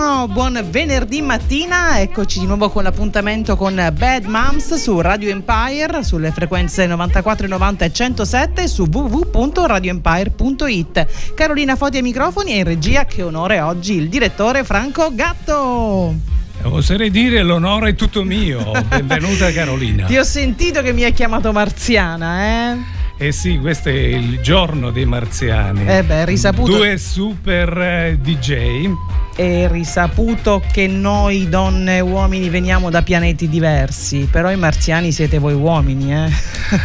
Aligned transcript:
Buongiorno, 0.00 0.32
buon 0.32 0.64
venerdì 0.70 1.20
mattina, 1.20 2.00
eccoci 2.00 2.40
di 2.40 2.46
nuovo 2.46 2.70
con 2.70 2.84
l'appuntamento 2.84 3.54
con 3.54 3.74
Bad 3.74 4.24
Moms 4.24 4.72
su 4.76 4.98
Radio 4.98 5.28
Empire 5.28 6.02
sulle 6.02 6.30
frequenze 6.30 6.86
94, 6.86 7.46
90 7.46 7.84
e 7.84 7.92
107 7.92 8.66
su 8.66 8.88
www.radioempire.it. 8.90 11.34
Carolina 11.34 11.76
Foti 11.76 11.98
ai 11.98 12.02
microfoni 12.02 12.52
e 12.52 12.56
in 12.56 12.64
regia 12.64 13.04
che 13.04 13.22
onore 13.22 13.60
oggi 13.60 13.92
il 13.92 14.08
direttore 14.08 14.64
Franco 14.64 15.10
Gatto. 15.12 16.14
Oserei 16.62 17.10
dire 17.10 17.42
l'onore 17.42 17.90
è 17.90 17.94
tutto 17.94 18.24
mio. 18.24 18.72
Benvenuta 18.88 19.52
Carolina. 19.52 20.06
Ti 20.06 20.16
ho 20.16 20.24
sentito 20.24 20.80
che 20.80 20.94
mi 20.94 21.04
hai 21.04 21.12
chiamato 21.12 21.52
marziana, 21.52 22.72
eh? 22.72 22.98
Eh 23.22 23.32
sì, 23.32 23.58
questo 23.58 23.90
è 23.90 23.92
il 23.92 24.40
giorno 24.40 24.90
dei 24.90 25.04
marziani. 25.04 25.86
Eh 25.86 26.02
beh, 26.02 26.24
risaputo. 26.24 26.74
Due 26.74 26.96
super 26.96 27.78
eh, 27.78 28.18
DJ. 28.18 28.88
È 29.34 29.68
risaputo 29.70 30.62
che 30.72 30.86
noi 30.86 31.48
donne 31.48 31.96
e 31.96 32.00
uomini 32.00 32.48
veniamo 32.50 32.90
da 32.90 33.02
pianeti 33.02 33.48
diversi, 33.48 34.28
però 34.30 34.50
i 34.50 34.56
marziani 34.56 35.12
siete 35.12 35.38
voi 35.38 35.54
uomini, 35.54 36.12
eh? 36.12 36.30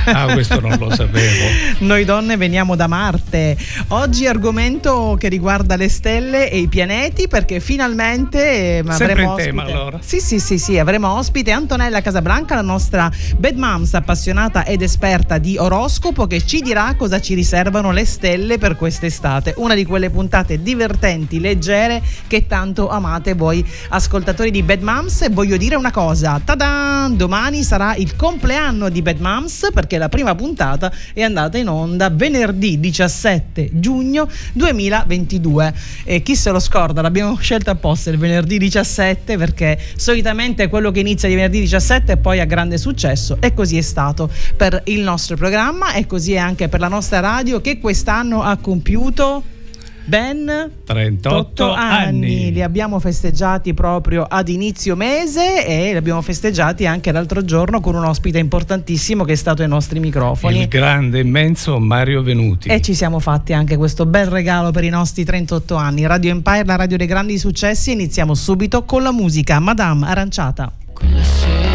Ah, 0.06 0.32
questo 0.34 0.60
non 0.60 0.78
lo 0.80 0.90
sapevo. 0.94 1.46
noi 1.86 2.06
donne 2.06 2.38
veniamo 2.38 2.76
da 2.76 2.88
Marte. 2.88 3.58
Oggi 3.90 4.26
argomento 4.26 5.16
che 5.20 5.28
riguarda 5.28 5.76
le 5.76 5.90
stelle 5.90 6.50
e 6.50 6.60
i 6.60 6.68
pianeti 6.68 7.28
perché 7.28 7.60
finalmente 7.60 8.80
eh, 8.80 8.84
Sempre 8.88 9.12
avremo 9.12 9.32
in 9.32 9.38
tema 9.38 9.62
ospite... 9.64 9.78
allora. 9.78 10.00
Sì, 10.02 10.20
sì, 10.20 10.40
sì, 10.40 10.58
sì, 10.58 10.80
avremo 10.80 11.14
ospite 11.18 11.52
Antonella 11.52 12.02
Casablanca, 12.02 12.56
la 12.56 12.62
nostra 12.62 13.12
bad 13.38 13.58
moms 13.58 13.94
appassionata 13.94 14.66
ed 14.66 14.82
esperta 14.82 15.38
di 15.38 15.58
oroscopo 15.58 16.26
che 16.28 16.46
ci 16.46 16.62
dirà 16.62 16.96
cosa 16.96 17.20
ci 17.20 17.34
riservano 17.34 17.92
le 17.92 18.06
stelle 18.06 18.58
per 18.58 18.76
quest'estate. 18.76 19.54
Una 19.58 19.76
di 19.76 19.86
quelle 19.86 20.10
puntate 20.10 20.62
divertenti, 20.62 21.40
leggere 21.40 22.02
che 22.28 22.35
tanto 22.42 22.90
amate 22.90 23.34
voi 23.34 23.66
ascoltatori 23.90 24.52
di 24.52 24.64
Bad 24.64 24.82
Moms. 24.82 25.22
E 25.24 25.30
voglio 25.30 25.58
dire 25.58 25.76
una 25.76 25.92
cosa, 25.92 26.42
tada! 26.44 27.08
Domani 27.12 27.64
sarà 27.64 27.96
il 27.96 28.16
compleanno 28.16 28.90
di 28.90 29.02
Bad 29.02 29.20
Moms 29.20 29.70
perché 29.74 29.98
la 29.98 30.10
prima 30.10 30.36
puntata 30.36 30.92
è 31.14 31.22
andata 31.22 31.58
in 31.58 31.68
onda 31.68 32.10
venerdì 32.10 32.80
17 32.80 33.70
giugno 33.74 34.28
2022 34.54 35.74
e 36.04 36.22
chi 36.22 36.36
se 36.36 36.52
lo 36.52 36.60
scorda? 36.60 37.02
L'abbiamo 37.02 37.36
scelto 37.38 37.70
apposta 37.70 38.10
il 38.10 38.18
venerdì 38.18 38.58
17 38.58 39.38
perché 39.38 39.80
solitamente 39.96 40.64
è 40.64 40.70
quello 40.70 40.92
che 40.92 41.00
inizia 41.00 41.30
di 41.30 41.36
venerdì 41.36 41.60
17 41.62 42.14
e 42.14 42.18
poi 42.18 42.40
ha 42.40 42.46
grande 42.46 42.78
successo. 42.78 43.38
E 43.40 43.54
così 43.54 43.78
è 43.78 43.82
stato 43.82 44.30
per 44.56 44.82
il 44.86 45.02
nostro 45.02 45.36
programma 45.36 45.94
e 45.94 46.08
così 46.08 46.34
è 46.34 46.38
anche 46.38 46.68
per 46.70 46.80
la 46.80 46.88
nostra 46.88 47.20
radio 47.20 47.62
che 47.62 47.80
quest'anno 47.80 48.42
ha 48.42 48.58
compiuto 48.58 49.54
ben 50.06 50.72
38 50.86 51.72
anni. 51.72 52.06
anni. 52.06 52.52
Li 52.52 52.62
abbiamo 52.62 53.00
festeggiati 53.00 53.74
proprio 53.74 54.24
ad 54.24 54.48
inizio 54.50 54.96
mese 54.96 55.66
e 55.66 55.92
li 55.92 55.98
abbiamo 55.98 56.22
festeggiati 56.22 56.86
anche 56.86 57.12
l'altro 57.12 57.44
giorno 57.44 57.80
con 57.80 57.96
un 57.96 58.06
ospite 58.06 58.38
importantissimo 58.40 59.24
che 59.24 59.34
è 59.34 59.36
stato 59.36 59.62
ai 59.62 59.68
nostri 59.68 60.00
microfoni. 60.00 60.62
Il 60.62 60.68
grande, 60.68 61.20
immenso 61.20 61.80
Mario 61.80 62.22
Venuti. 62.22 62.70
E 62.70 62.82
ci 62.82 62.94
siamo 62.94 63.20
fatti 63.20 63.54
anche 63.54 63.76
questo 63.78 64.06
bel 64.06 64.28
regalo 64.28 64.72
per 64.72 64.84
i 64.84 64.90
nostri 64.90 65.24
38 65.24 65.76
anni. 65.76 66.06
Radio 66.06 66.32
Empire, 66.32 66.66
la 66.66 66.76
radio 66.76 66.98
dei 66.98 67.08
grandi 67.08 67.38
successi. 67.38 67.92
Iniziamo 67.92 68.34
subito 68.34 68.84
con 68.84 69.04
la 69.04 69.12
musica. 69.12 69.60
Madame 69.60 70.08
Aranciata. 70.08 70.72
Quella 70.94 71.24
sera, 71.24 71.75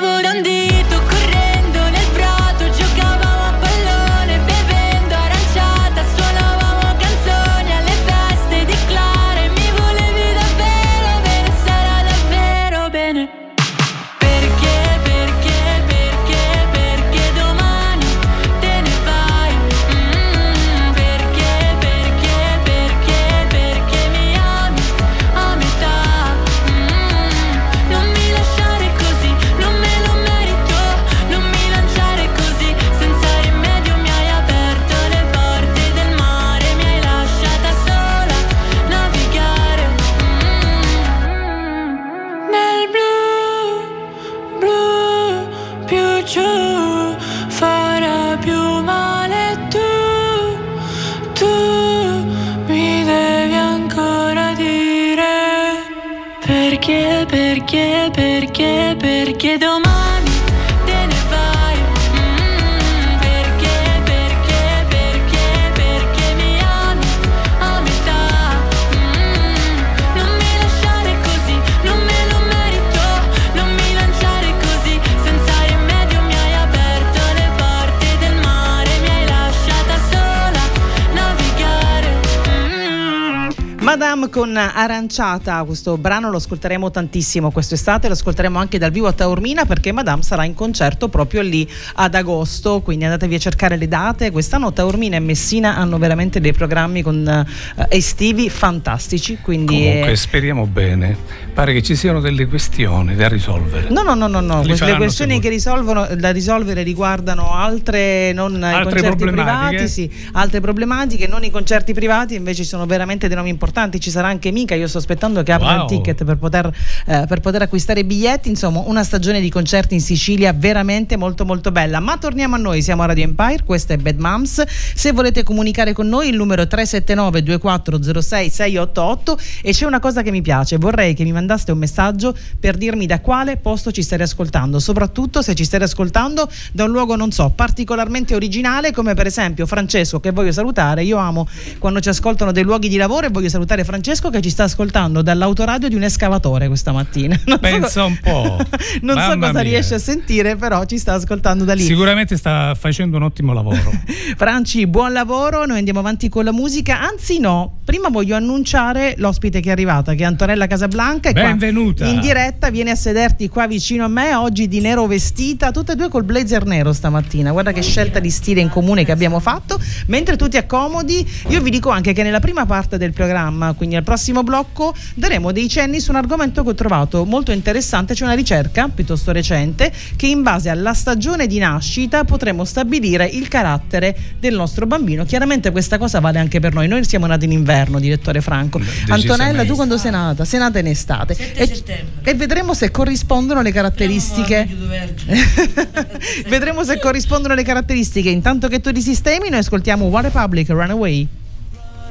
con 84.31 84.55
Aranciata, 84.57 85.63
questo 85.63 85.97
brano 85.97 86.29
lo 86.31 86.37
ascolteremo 86.37 86.89
tantissimo 86.89 87.51
quest'estate, 87.51 88.07
lo 88.07 88.13
ascolteremo 88.13 88.57
anche 88.57 88.77
dal 88.77 88.89
vivo 88.89 89.07
a 89.07 89.11
Taormina 89.11 89.65
perché 89.65 89.91
Madame 89.91 90.23
sarà 90.23 90.45
in 90.45 90.53
concerto 90.53 91.09
proprio 91.09 91.41
lì 91.41 91.67
ad 91.95 92.15
agosto, 92.15 92.81
quindi 92.81 93.03
andatevi 93.03 93.35
a 93.35 93.37
cercare 93.37 93.77
le 93.77 93.87
date. 93.87 94.31
Quest'anno 94.31 94.71
Taormina 94.71 95.17
e 95.17 95.19
Messina 95.19 95.75
hanno 95.75 95.97
veramente 95.97 96.39
dei 96.39 96.53
programmi 96.53 97.01
con, 97.01 97.45
uh, 97.45 97.83
estivi 97.89 98.49
fantastici. 98.49 99.37
Quindi 99.41 99.75
Comunque 99.75 100.15
speriamo 100.15 100.65
bene, 100.65 101.15
pare 101.53 101.73
che 101.73 101.83
ci 101.83 101.95
siano 101.95 102.21
delle 102.21 102.47
questioni 102.47 103.15
da 103.15 103.27
risolvere. 103.27 103.89
No, 103.89 104.01
no, 104.01 104.15
no, 104.15 104.27
no, 104.27 104.39
no. 104.39 104.63
le 104.63 104.95
questioni 104.95 105.39
che 105.39 105.49
risolvono, 105.49 106.07
da 106.15 106.31
risolvere 106.31 106.83
riguardano 106.83 107.53
altre, 107.53 108.31
non 108.33 108.63
altre 108.63 108.99
i 108.99 109.03
concerti 109.03 109.25
privati, 109.25 109.87
sì, 109.87 110.11
altre 110.31 110.61
problematiche, 110.61 111.27
non 111.27 111.43
i 111.43 111.51
concerti 111.51 111.93
privati, 111.93 112.35
invece 112.35 112.63
sono 112.63 112.85
veramente 112.85 113.27
dei 113.27 113.35
nomi 113.35 113.49
importanti 113.49 113.69
importanti, 113.71 113.99
ci 113.99 114.09
sarà 114.09 114.20
anche 114.27 114.51
Mica, 114.51 114.75
io 114.75 114.87
sto 114.87 114.97
aspettando 114.97 115.41
che 115.43 115.51
apra 115.51 115.75
wow. 115.75 115.81
il 115.81 115.85
ticket 115.87 116.23
per 116.23 116.37
poter, 116.37 116.71
eh, 117.07 117.25
per 117.27 117.39
poter 117.39 117.63
acquistare 117.63 118.03
biglietti, 118.03 118.49
insomma 118.49 118.83
una 118.85 119.03
stagione 119.03 119.41
di 119.41 119.49
concerti 119.49 119.93
in 119.93 120.01
Sicilia 120.01 120.53
veramente 120.53 121.17
molto 121.17 121.45
molto 121.45 121.71
bella. 121.71 121.99
Ma 121.99 122.17
torniamo 122.17 122.55
a 122.55 122.57
noi, 122.57 122.81
siamo 122.81 123.03
a 123.03 123.05
Radio 123.05 123.23
Empire, 123.23 123.63
questa 123.65 123.93
è 123.93 123.97
Bad 123.97 124.19
Moms, 124.19 124.63
se 124.67 125.11
volete 125.11 125.43
comunicare 125.43 125.93
con 125.93 126.07
noi 126.07 126.29
il 126.29 126.35
numero 126.35 126.67
379 126.67 127.43
2406 127.43 128.49
688 128.49 129.37
e 129.61 129.71
c'è 129.71 129.85
una 129.85 129.99
cosa 129.99 130.21
che 130.21 130.31
mi 130.31 130.41
piace, 130.41 130.77
vorrei 130.77 131.13
che 131.13 131.23
mi 131.23 131.31
mandaste 131.31 131.71
un 131.71 131.77
messaggio 131.77 132.35
per 132.59 132.77
dirmi 132.77 133.05
da 133.05 133.21
quale 133.21 133.57
posto 133.57 133.91
ci 133.91 134.03
state 134.03 134.23
ascoltando, 134.23 134.79
soprattutto 134.79 135.41
se 135.41 135.55
ci 135.55 135.63
state 135.63 135.83
ascoltando 135.83 136.49
da 136.71 136.83
un 136.83 136.91
luogo 136.91 137.15
non 137.15 137.31
so, 137.31 137.49
particolarmente 137.49 138.35
originale 138.35 138.91
come 138.91 139.13
per 139.13 139.25
esempio 139.25 139.65
Francesco 139.65 140.19
che 140.19 140.31
voglio 140.31 140.51
salutare, 140.51 141.03
io 141.03 141.17
amo 141.17 141.47
quando 141.79 141.99
ci 141.99 142.09
ascoltano 142.09 142.51
dei 142.51 142.63
luoghi 142.63 142.89
di 142.89 142.97
lavoro 142.97 143.25
e 143.25 143.29
voglio 143.29 143.49
salutare 143.49 143.59
salutare 143.61 143.83
Francesco 144.11 144.29
che 144.29 144.41
ci 144.41 144.49
sta 144.49 144.63
ascoltando 144.63 145.21
dall'autoradio 145.21 145.87
di 145.87 145.95
un 145.95 146.03
escavatore 146.03 146.67
questa 146.67 146.91
mattina. 146.91 147.39
Non 147.51 147.59
Pensa 147.59 147.87
so, 147.87 148.05
un 148.05 148.17
po'. 148.21 148.57
non 149.01 149.15
Mamma 149.15 149.31
so 149.33 149.39
cosa 149.39 149.51
mia. 149.51 149.61
riesce 149.61 149.93
a 149.95 149.99
sentire, 149.99 150.55
però 150.55 150.83
ci 150.85 150.97
sta 150.97 151.13
ascoltando 151.13 151.63
da 151.63 151.73
lì. 151.73 151.81
Sicuramente 151.81 152.37
sta 152.37 152.75
facendo 152.75 153.17
un 153.17 153.23
ottimo 153.23 153.53
lavoro. 153.53 153.91
Franci, 154.35 154.87
buon 154.87 155.13
lavoro, 155.13 155.65
noi 155.65 155.77
andiamo 155.77 155.99
avanti 155.99 156.27
con 156.29 156.43
la 156.43 156.51
musica. 156.51 157.01
Anzi 157.01 157.39
no, 157.39 157.79
prima 157.83 158.09
voglio 158.09 158.35
annunciare 158.35 159.15
l'ospite 159.17 159.59
che 159.59 159.69
è 159.69 159.71
arrivata, 159.71 160.13
che 160.13 160.23
è 160.23 160.25
Antonella 160.25 160.67
Casablanca. 160.67 161.31
Benvenuta. 161.31 162.05
in 162.05 162.19
diretta, 162.19 162.69
vieni 162.69 162.89
a 162.89 162.95
sederti 162.95 163.47
qua 163.49 163.67
vicino 163.67 164.05
a 164.05 164.09
me, 164.09 164.33
oggi 164.33 164.67
di 164.67 164.79
nero 164.79 165.05
vestita, 165.07 165.71
tutte 165.71 165.93
e 165.93 165.95
due 165.95 166.09
col 166.09 166.23
blazer 166.23 166.65
nero 166.65 166.93
stamattina. 166.93 167.51
Guarda 167.51 167.71
che 167.71 167.81
scelta 167.81 168.19
di 168.19 168.29
stile 168.29 168.61
in 168.61 168.69
comune 168.69 169.03
che 169.05 169.11
abbiamo 169.11 169.39
fatto. 169.39 169.79
Mentre 170.07 170.35
tu 170.37 170.47
ti 170.47 170.57
accomodi, 170.57 171.25
io 171.47 171.61
vi 171.61 171.69
dico 171.69 171.89
anche 171.89 172.13
che 172.13 172.23
nella 172.23 172.39
prima 172.39 172.65
parte 172.65 172.97
del 172.97 173.13
programma, 173.13 173.73
quindi 173.73 173.95
al 174.01 174.03
prossimo 174.03 174.43
blocco 174.43 174.93
daremo 175.13 175.51
dei 175.51 175.69
cenni 175.69 175.99
su 175.99 176.09
un 176.09 176.17
argomento 176.17 176.63
che 176.63 176.69
ho 176.69 176.75
trovato 176.75 177.23
molto 177.23 177.51
interessante, 177.51 178.15
c'è 178.15 178.23
una 178.23 178.33
ricerca 178.33 178.89
piuttosto 178.89 179.31
recente 179.31 179.91
che 180.15 180.25
in 180.25 180.41
base 180.41 180.69
alla 180.69 180.93
stagione 180.93 181.45
di 181.47 181.59
nascita 181.59 182.23
potremo 182.23 182.65
stabilire 182.65 183.25
il 183.25 183.47
carattere 183.47 184.15
del 184.39 184.55
nostro 184.55 184.87
bambino. 184.87 185.23
Chiaramente 185.23 185.71
questa 185.71 185.97
cosa 185.97 186.19
vale 186.19 186.39
anche 186.39 186.59
per 186.59 186.73
noi, 186.73 186.87
noi 186.87 187.05
siamo 187.05 187.27
nati 187.27 187.45
in 187.45 187.51
inverno, 187.51 187.99
direttore 187.99 188.41
Franco. 188.41 188.81
Antonella, 189.07 189.63
tu 189.65 189.75
quando 189.75 189.97
sei 189.97 190.11
nata? 190.11 190.43
Sei 190.43 190.59
nata 190.59 190.79
in 190.79 190.87
estate. 190.87 191.35
E, 191.53 191.83
e, 192.23 192.33
vedremo 192.33 192.73
se 192.73 192.89
corrispondono 192.89 193.61
le 193.61 193.71
caratteristiche. 193.71 194.67
vedremo 196.49 196.83
se 196.83 196.99
corrispondono 196.99 197.53
le 197.53 197.63
caratteristiche. 197.63 198.29
Intanto 198.29 198.67
che 198.67 198.81
tu 198.81 198.91
ti 198.91 199.01
sistemi, 199.01 199.49
noi 199.49 199.59
ascoltiamo 199.59 200.05
One 200.05 200.21
Republic 200.23 200.69
Runaway. 200.69 201.27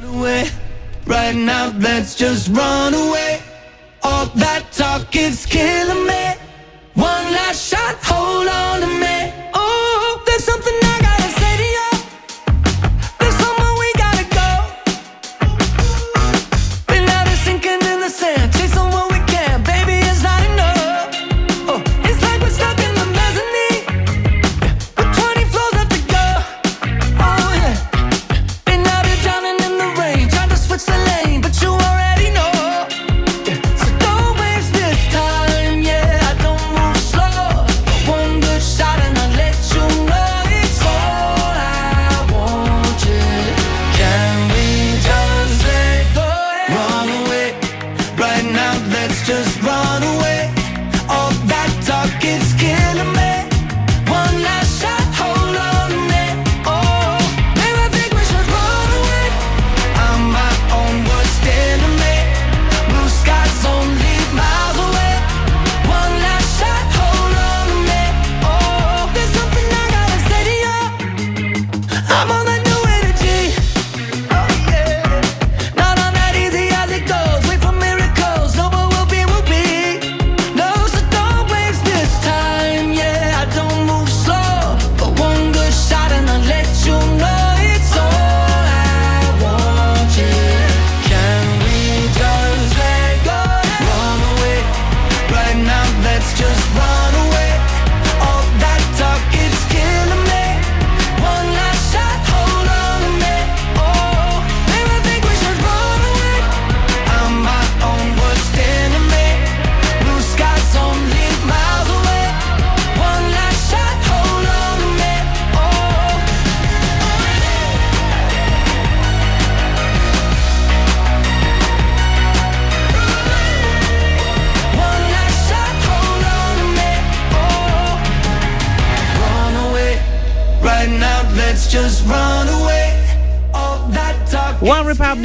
Runaway. 0.00 0.68
Right 1.10 1.34
now, 1.34 1.74
let's 1.80 2.14
just 2.14 2.50
run 2.50 2.94
away. 2.94 3.42
All 4.04 4.26
that 4.26 4.70
talk 4.70 5.16
is 5.16 5.44
killing 5.44 6.06
me. 6.06 6.34
One 6.94 7.24
last 7.32 7.68
shot, 7.68 7.96
hold 8.00 8.46
on 8.46 8.80
to 8.82 8.86
me. 8.86 9.49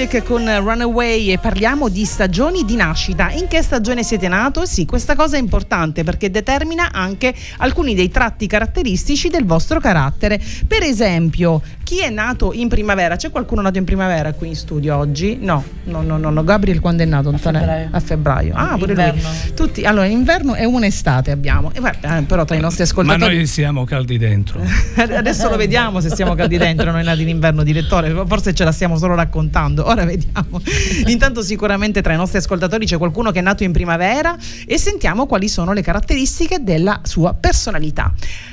Republic 0.05 0.23
con 0.23 0.45
Runaway 0.45 1.31
e 1.31 1.39
parliamo 1.39 1.89
di 1.89 2.05
stagioni 2.05 2.63
di 2.63 2.75
nascita. 2.75 3.31
In 3.31 3.47
che 3.47 3.61
stagione 3.63 4.03
siete 4.03 4.27
nato? 4.27 4.65
Sì, 4.65 4.85
questa 4.85 5.15
cosa 5.15 5.37
è 5.37 5.39
importante 5.39 6.03
perché 6.03 6.29
determina 6.29 6.91
anche 6.91 7.33
alcuni 7.57 7.95
dei 7.95 8.09
tratti 8.09 8.45
caratteristici 8.45 9.29
del 9.29 9.45
vostro 9.45 9.79
carattere. 9.79 10.39
Per 10.67 10.83
esempio, 10.83 11.61
chi 11.85 11.99
è 11.99 12.09
nato 12.09 12.51
in 12.51 12.67
primavera? 12.67 13.15
C'è 13.15 13.29
qualcuno 13.29 13.61
nato 13.61 13.77
in 13.77 13.83
primavera 13.83 14.33
qui 14.33 14.47
in 14.47 14.55
studio 14.55 14.97
oggi? 14.97 15.37
No, 15.39 15.63
no, 15.83 16.01
no, 16.01 16.17
no. 16.17 16.31
no. 16.31 16.43
Gabriel 16.43 16.79
quando 16.79 17.03
è 17.03 17.05
nato? 17.05 17.29
A 17.29 17.37
febbraio. 17.37 17.89
A 17.91 17.99
febbraio. 17.99 18.53
Ah, 18.55 18.75
pure 18.75 18.93
inverno. 18.93 19.21
lui. 19.21 19.53
Tutti, 19.53 19.83
allora, 19.83 20.07
inverno 20.07 20.55
e 20.55 20.65
un'estate 20.65 21.29
abbiamo. 21.29 21.71
E 21.73 21.79
guarda, 21.79 22.17
eh, 22.17 22.23
però 22.23 22.43
tra 22.43 22.55
i 22.55 22.59
nostri 22.59 22.81
ascoltatori... 22.81 23.19
Ma 23.19 23.27
noi 23.27 23.45
siamo 23.45 23.83
caldi 23.83 24.17
dentro. 24.17 24.59
Adesso 24.97 25.47
lo 25.47 25.57
vediamo 25.57 25.99
se 25.99 26.09
siamo 26.09 26.33
caldi 26.33 26.57
dentro, 26.57 26.89
noi 26.89 27.03
nati 27.03 27.21
in 27.21 27.29
inverno, 27.29 27.61
direttore. 27.61 28.11
Forse 28.25 28.55
ce 28.55 28.63
la 28.63 28.71
stiamo 28.71 28.97
solo 28.97 29.13
raccontando. 29.13 29.85
Ora 29.85 30.05
vediamo. 30.05 30.59
Intanto 31.05 31.43
sicuramente 31.43 32.01
tra 32.01 32.13
i 32.13 32.17
nostri 32.17 32.39
ascoltatori 32.39 32.87
c'è 32.87 32.97
qualcuno 32.97 33.29
che 33.29 33.37
è 33.37 33.43
nato 33.43 33.63
in 33.63 33.71
primavera 33.71 34.35
e 34.65 34.79
sentiamo 34.79 35.27
quali 35.27 35.47
sono 35.47 35.71
le 35.71 35.83
caratteristiche 35.83 36.63
della 36.63 37.01
sua 37.03 37.35
personalità. 37.35 38.11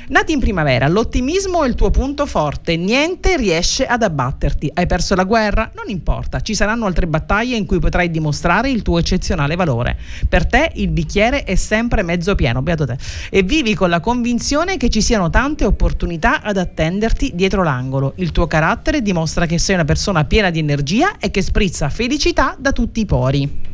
Nati 0.09 0.33
in 0.33 0.39
primavera, 0.39 0.87
l'ottimismo 0.87 1.63
è 1.63 1.67
il 1.67 1.73
tuo 1.73 1.89
punto 1.89 2.27
forte, 2.27 2.75
niente 2.75 3.22
niente 3.23 3.37
riesce 3.37 3.85
ad 3.85 4.03
abbatterti. 4.03 4.69
Hai 4.73 4.85
perso 4.85 5.15
la 5.15 5.23
guerra? 5.23 5.71
Non 5.75 5.85
importa, 5.87 6.41
ci 6.41 6.53
saranno 6.53 6.85
altre 6.85 7.07
battaglie 7.07 7.55
in 7.55 7.65
cui 7.65 7.79
potrai 7.79 8.11
dimostrare 8.11 8.69
il 8.69 8.81
tuo 8.81 8.99
eccezionale 8.99 9.55
valore. 9.55 9.97
Per 10.27 10.45
te 10.45 10.71
il 10.75 10.89
bicchiere 10.89 11.43
è 11.43 11.55
sempre 11.55 12.03
mezzo 12.03 12.35
pieno, 12.35 12.61
beato 12.61 12.85
te. 12.85 12.97
E 13.29 13.43
vivi 13.43 13.73
con 13.75 13.89
la 13.89 13.99
convinzione 13.99 14.77
che 14.77 14.89
ci 14.89 15.01
siano 15.01 15.29
tante 15.29 15.65
opportunità 15.65 16.41
ad 16.41 16.57
attenderti 16.57 17.31
dietro 17.33 17.63
l'angolo. 17.63 18.13
Il 18.17 18.31
tuo 18.31 18.47
carattere 18.47 19.01
dimostra 19.01 19.45
che 19.45 19.57
sei 19.57 19.75
una 19.75 19.85
persona 19.85 20.25
piena 20.25 20.49
di 20.49 20.59
energia 20.59 21.17
e 21.17 21.31
che 21.31 21.41
sprizza 21.41 21.89
felicità 21.89 22.55
da 22.59 22.71
tutti 22.71 22.99
i 22.99 23.05
pori. 23.05 23.72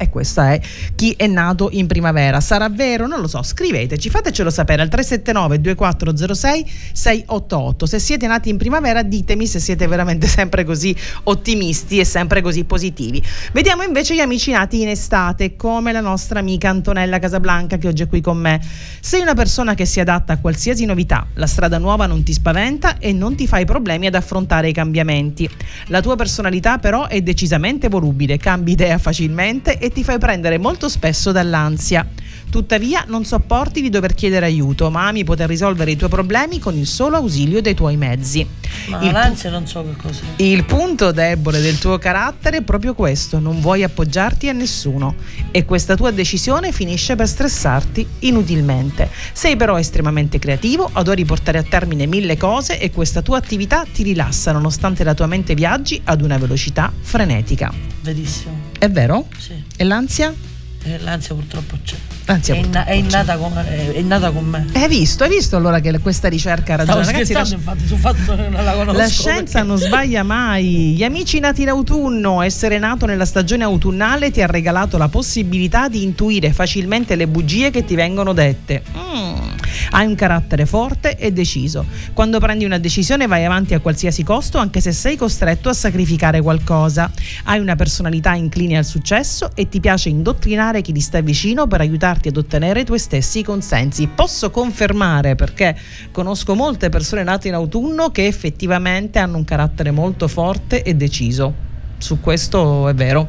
E 0.00 0.10
questo 0.10 0.42
è 0.42 0.60
chi 0.94 1.12
è 1.16 1.26
nato 1.26 1.70
in 1.72 1.88
primavera. 1.88 2.40
Sarà 2.40 2.68
vero? 2.68 3.08
Non 3.08 3.20
lo 3.20 3.26
so. 3.26 3.42
Scriveteci, 3.42 4.08
fatecelo 4.08 4.48
sapere 4.48 4.80
al 4.80 4.88
379 4.88 5.60
2406 5.60 6.70
688. 6.92 7.86
Se 7.86 7.98
siete 7.98 8.28
nati 8.28 8.48
in 8.48 8.58
primavera, 8.58 9.02
ditemi 9.02 9.48
se 9.48 9.58
siete 9.58 9.88
veramente 9.88 10.28
sempre 10.30 10.64
così 10.64 10.94
ottimisti 11.24 11.98
e 11.98 12.04
sempre 12.04 12.42
così 12.42 12.62
positivi. 12.62 13.20
Vediamo 13.52 13.82
invece 13.82 14.14
gli 14.14 14.20
amici 14.20 14.52
nati 14.52 14.80
in 14.80 14.88
estate, 14.88 15.56
come 15.56 15.90
la 15.90 16.00
nostra 16.00 16.38
amica 16.38 16.68
Antonella 16.70 17.18
Casablanca 17.18 17.76
che 17.76 17.88
oggi 17.88 18.04
è 18.04 18.06
qui 18.06 18.20
con 18.20 18.38
me. 18.38 18.60
Sei 19.00 19.20
una 19.20 19.34
persona 19.34 19.74
che 19.74 19.84
si 19.84 19.98
adatta 19.98 20.34
a 20.34 20.38
qualsiasi 20.38 20.84
novità. 20.84 21.26
La 21.34 21.48
strada 21.48 21.78
nuova 21.78 22.06
non 22.06 22.22
ti 22.22 22.32
spaventa 22.32 22.98
e 22.98 23.12
non 23.12 23.34
ti 23.34 23.48
fai 23.48 23.64
problemi 23.64 24.06
ad 24.06 24.14
affrontare 24.14 24.68
i 24.68 24.72
cambiamenti. 24.72 25.50
La 25.86 26.00
tua 26.00 26.14
personalità 26.14 26.78
però 26.78 27.08
è 27.08 27.20
decisamente 27.20 27.88
volubile, 27.88 28.36
cambi 28.36 28.72
idea 28.72 28.98
facilmente 28.98 29.78
e 29.78 29.87
ti 29.90 30.04
fai 30.04 30.18
prendere 30.18 30.58
molto 30.58 30.88
spesso 30.88 31.32
dall'ansia. 31.32 32.06
Tuttavia 32.50 33.04
non 33.06 33.26
sopporti 33.26 33.82
di 33.82 33.90
dover 33.90 34.14
chiedere 34.14 34.46
aiuto, 34.46 34.90
ma 34.90 35.06
ami 35.06 35.22
poter 35.22 35.48
risolvere 35.48 35.90
i 35.90 35.96
tuoi 35.96 36.08
problemi 36.08 36.58
con 36.58 36.74
il 36.76 36.86
solo 36.86 37.16
ausilio 37.16 37.60
dei 37.60 37.74
tuoi 37.74 37.96
mezzi. 37.98 38.46
Ma 38.88 39.02
il 39.02 39.12
l'ansia 39.12 39.50
non 39.50 39.66
so 39.66 39.84
che 39.84 39.94
cos'è. 40.00 40.22
Il 40.36 40.64
punto 40.64 41.12
debole 41.12 41.60
del 41.60 41.78
tuo 41.78 41.98
carattere 41.98 42.58
è 42.58 42.62
proprio 42.62 42.94
questo, 42.94 43.38
non 43.38 43.60
vuoi 43.60 43.82
appoggiarti 43.82 44.48
a 44.48 44.52
nessuno 44.52 45.16
e 45.50 45.66
questa 45.66 45.94
tua 45.94 46.10
decisione 46.10 46.72
finisce 46.72 47.16
per 47.16 47.28
stressarti 47.28 48.06
inutilmente. 48.20 49.10
Sei 49.32 49.56
però 49.56 49.78
estremamente 49.78 50.38
creativo, 50.38 50.88
adori 50.90 51.26
portare 51.26 51.58
a 51.58 51.62
termine 51.62 52.06
mille 52.06 52.38
cose 52.38 52.80
e 52.80 52.90
questa 52.90 53.20
tua 53.20 53.36
attività 53.36 53.84
ti 53.84 54.02
rilassa 54.02 54.52
nonostante 54.52 55.04
la 55.04 55.12
tua 55.12 55.26
mente 55.26 55.54
viaggi 55.54 56.00
ad 56.04 56.22
una 56.22 56.38
velocità 56.38 56.90
frenetica. 56.98 57.70
Verissimo. 58.00 58.56
È 58.78 58.88
vero? 58.88 59.26
Sì. 59.36 59.67
E 59.80 59.84
l'ansia? 59.84 60.34
Eh, 60.82 60.98
l'ansia 60.98 61.36
purtroppo 61.36 61.76
c'è. 61.84 61.94
L'ansia 62.24 62.54
è, 62.54 62.58
inna- 62.58 62.84
è, 62.84 62.94
innata 62.94 63.36
con, 63.36 63.56
è, 63.56 63.92
è, 63.92 64.00
nata 64.00 64.32
con 64.32 64.44
me. 64.44 64.66
Hai 64.72 64.88
visto? 64.88 65.22
Hai 65.22 65.30
visto 65.30 65.56
allora 65.56 65.78
che 65.78 65.96
questa 66.00 66.26
ricerca 66.26 66.72
ha 66.72 66.76
ragione? 66.78 67.04
Ragazzi, 67.04 67.32
la, 67.32 67.46
infatti, 67.48 67.86
sul 67.86 67.98
fatto 67.98 68.34
non 68.34 68.64
la 68.64 68.72
conosco. 68.72 68.98
La 68.98 69.06
scienza 69.06 69.60
perché... 69.60 69.66
non 69.68 69.78
sbaglia 69.78 70.24
mai. 70.24 70.94
Gli 70.96 71.04
amici 71.04 71.38
nati 71.38 71.62
in 71.62 71.68
autunno, 71.68 72.42
essere 72.42 72.80
nato 72.80 73.06
nella 73.06 73.24
stagione 73.24 73.62
autunnale 73.62 74.32
ti 74.32 74.42
ha 74.42 74.46
regalato 74.46 74.98
la 74.98 75.08
possibilità 75.08 75.88
di 75.88 76.02
intuire 76.02 76.52
facilmente 76.52 77.14
le 77.14 77.28
bugie 77.28 77.70
che 77.70 77.84
ti 77.84 77.94
vengono 77.94 78.32
dette. 78.32 78.82
Mm. 78.96 79.57
Hai 79.90 80.06
un 80.06 80.14
carattere 80.14 80.66
forte 80.66 81.16
e 81.16 81.32
deciso. 81.32 81.84
Quando 82.12 82.38
prendi 82.40 82.64
una 82.64 82.78
decisione 82.78 83.26
vai 83.26 83.44
avanti 83.44 83.74
a 83.74 83.80
qualsiasi 83.80 84.22
costo, 84.22 84.58
anche 84.58 84.80
se 84.80 84.92
sei 84.92 85.16
costretto 85.16 85.68
a 85.68 85.72
sacrificare 85.72 86.40
qualcosa. 86.40 87.10
Hai 87.44 87.58
una 87.60 87.76
personalità 87.76 88.34
incline 88.34 88.78
al 88.78 88.84
successo 88.84 89.50
e 89.54 89.68
ti 89.68 89.80
piace 89.80 90.08
indottrinare 90.08 90.82
chi 90.82 90.92
ti 90.92 91.00
sta 91.00 91.20
vicino 91.20 91.66
per 91.66 91.80
aiutarti 91.80 92.28
ad 92.28 92.36
ottenere 92.36 92.80
i 92.80 92.84
tuoi 92.84 92.98
stessi 92.98 93.42
consensi. 93.42 94.06
Posso 94.06 94.50
confermare, 94.50 95.34
perché 95.34 95.76
conosco 96.10 96.54
molte 96.54 96.88
persone 96.88 97.22
nate 97.22 97.48
in 97.48 97.54
autunno 97.54 98.10
che 98.10 98.26
effettivamente 98.26 99.18
hanno 99.18 99.36
un 99.36 99.44
carattere 99.44 99.90
molto 99.90 100.28
forte 100.28 100.82
e 100.82 100.94
deciso. 100.94 101.66
Su 101.98 102.20
questo 102.20 102.88
è 102.88 102.94
vero. 102.94 103.28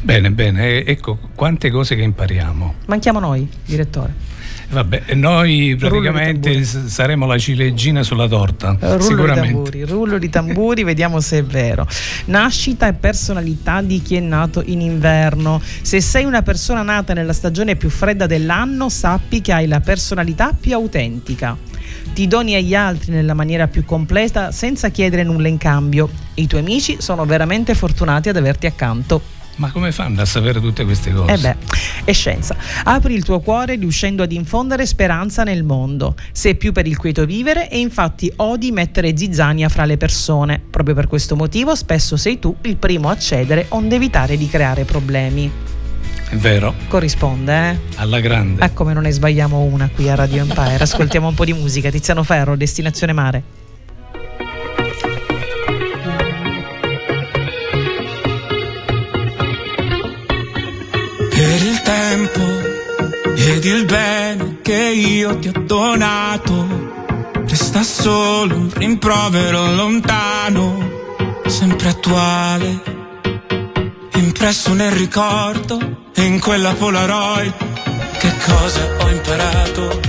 Bene, 0.00 0.30
bene, 0.30 0.84
ecco 0.84 1.18
quante 1.34 1.70
cose 1.70 1.96
che 1.96 2.02
impariamo. 2.02 2.74
Manchiamo 2.86 3.18
noi, 3.18 3.48
direttore. 3.64 4.27
Vabbè, 4.70 5.14
noi 5.14 5.76
praticamente 5.78 6.62
saremo 6.62 7.24
la 7.24 7.38
ciliegina 7.38 8.02
sulla 8.02 8.28
torta. 8.28 8.76
Rullo 8.78 9.00
sicuramente. 9.00 9.46
di 9.46 9.52
tamburi, 9.52 9.84
rullo 9.84 10.18
di 10.18 10.28
tamburi, 10.28 10.84
vediamo 10.84 11.20
se 11.20 11.38
è 11.38 11.44
vero. 11.44 11.86
Nascita 12.26 12.86
e 12.86 12.92
personalità 12.92 13.80
di 13.80 14.02
chi 14.02 14.16
è 14.16 14.20
nato 14.20 14.62
in 14.64 14.82
inverno. 14.82 15.60
Se 15.62 16.02
sei 16.02 16.24
una 16.24 16.42
persona 16.42 16.82
nata 16.82 17.14
nella 17.14 17.32
stagione 17.32 17.76
più 17.76 17.88
fredda 17.88 18.26
dell'anno, 18.26 18.90
sappi 18.90 19.40
che 19.40 19.52
hai 19.52 19.66
la 19.66 19.80
personalità 19.80 20.54
più 20.58 20.74
autentica. 20.74 21.56
Ti 22.12 22.26
doni 22.26 22.54
agli 22.54 22.74
altri 22.74 23.12
nella 23.12 23.34
maniera 23.34 23.68
più 23.68 23.86
completa 23.86 24.52
senza 24.52 24.90
chiedere 24.90 25.22
nulla 25.22 25.48
in 25.48 25.56
cambio. 25.56 26.10
I 26.34 26.46
tuoi 26.46 26.60
amici 26.60 26.96
sono 26.98 27.24
veramente 27.24 27.74
fortunati 27.74 28.28
ad 28.28 28.36
averti 28.36 28.66
accanto. 28.66 29.36
Ma 29.58 29.72
come 29.72 29.90
fanno 29.90 30.20
a 30.20 30.24
sapere 30.24 30.60
tutte 30.60 30.84
queste 30.84 31.12
cose? 31.12 31.32
Eh 31.32 31.38
beh, 31.38 31.56
è 32.04 32.12
scienza. 32.12 32.56
Apri 32.84 33.14
il 33.14 33.24
tuo 33.24 33.40
cuore 33.40 33.74
riuscendo 33.74 34.22
ad 34.22 34.30
infondere 34.30 34.86
speranza 34.86 35.42
nel 35.42 35.64
mondo. 35.64 36.14
Sei 36.30 36.54
più 36.54 36.70
per 36.70 36.86
il 36.86 36.96
quieto 36.96 37.26
vivere 37.26 37.68
e 37.68 37.80
infatti 37.80 38.32
odi 38.36 38.70
mettere 38.70 39.16
zizzania 39.16 39.68
fra 39.68 39.84
le 39.84 39.96
persone. 39.96 40.60
Proprio 40.70 40.94
per 40.94 41.08
questo 41.08 41.34
motivo 41.34 41.74
spesso 41.74 42.16
sei 42.16 42.38
tu 42.38 42.54
il 42.62 42.76
primo 42.76 43.08
a 43.08 43.18
cedere 43.18 43.66
onde 43.70 43.96
evitare 43.96 44.36
di 44.36 44.48
creare 44.48 44.84
problemi. 44.84 45.50
È 46.28 46.36
vero. 46.36 46.74
Corrisponde, 46.86 47.70
eh? 47.70 47.78
Alla 47.96 48.20
grande. 48.20 48.62
Ecco 48.62 48.74
come 48.84 48.92
non 48.92 49.02
ne 49.02 49.10
sbagliamo 49.10 49.58
una 49.58 49.90
qui 49.92 50.08
a 50.08 50.14
Radio 50.14 50.42
Empire. 50.42 50.76
Ascoltiamo 50.76 51.26
un 51.26 51.34
po' 51.34 51.44
di 51.44 51.52
musica. 51.52 51.90
Tiziano 51.90 52.22
Ferro, 52.22 52.54
Destinazione 52.54 53.12
Mare. 53.12 53.42
Ed 63.58 63.64
il 63.64 63.84
bene 63.86 64.58
che 64.62 64.76
io 64.76 65.36
ti 65.40 65.48
ho 65.48 65.62
donato. 65.64 66.64
Resta 67.44 67.82
solo 67.82 68.54
un 68.54 68.70
rimprovero 68.72 69.74
lontano, 69.74 70.88
sempre 71.46 71.88
attuale, 71.88 72.80
impresso 74.12 74.72
nel 74.74 74.92
ricordo 74.92 76.06
e 76.14 76.22
in 76.22 76.38
quella 76.38 76.72
Polaroid. 76.74 77.52
Che 78.18 78.32
cosa 78.46 78.96
ho 79.00 79.08
imparato 79.08 80.00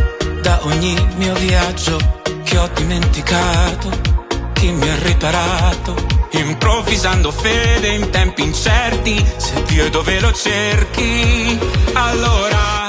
da 0.44 0.60
ogni 0.65 0.96
mio 1.18 1.34
viaggio 1.34 1.98
che 2.44 2.56
ho 2.56 2.70
dimenticato? 2.75 3.89
Chi 4.53 4.72
mi 4.72 4.89
ha 4.89 4.96
riparato? 5.01 6.18
improvvisando 6.32 7.32
fede 7.32 7.88
in 7.88 8.12
tempi 8.12 8.44
incerti, 8.44 9.25
se 9.38 9.63
Dio 9.63 9.89
dove 9.89 10.20
lo 10.20 10.32
cerchi, 10.32 11.58
allora 11.94 12.88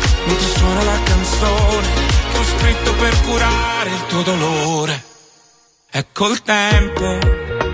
mentre 0.31 0.47
suona 0.47 0.83
la 0.83 0.99
canzone 1.03 1.87
che 2.31 2.37
ho 2.37 2.43
scritto 2.43 2.93
per 2.93 3.21
curare 3.21 3.89
il 3.89 4.05
tuo 4.07 4.21
dolore. 4.21 5.03
È 5.89 6.05
col 6.13 6.41
tempo 6.41 7.17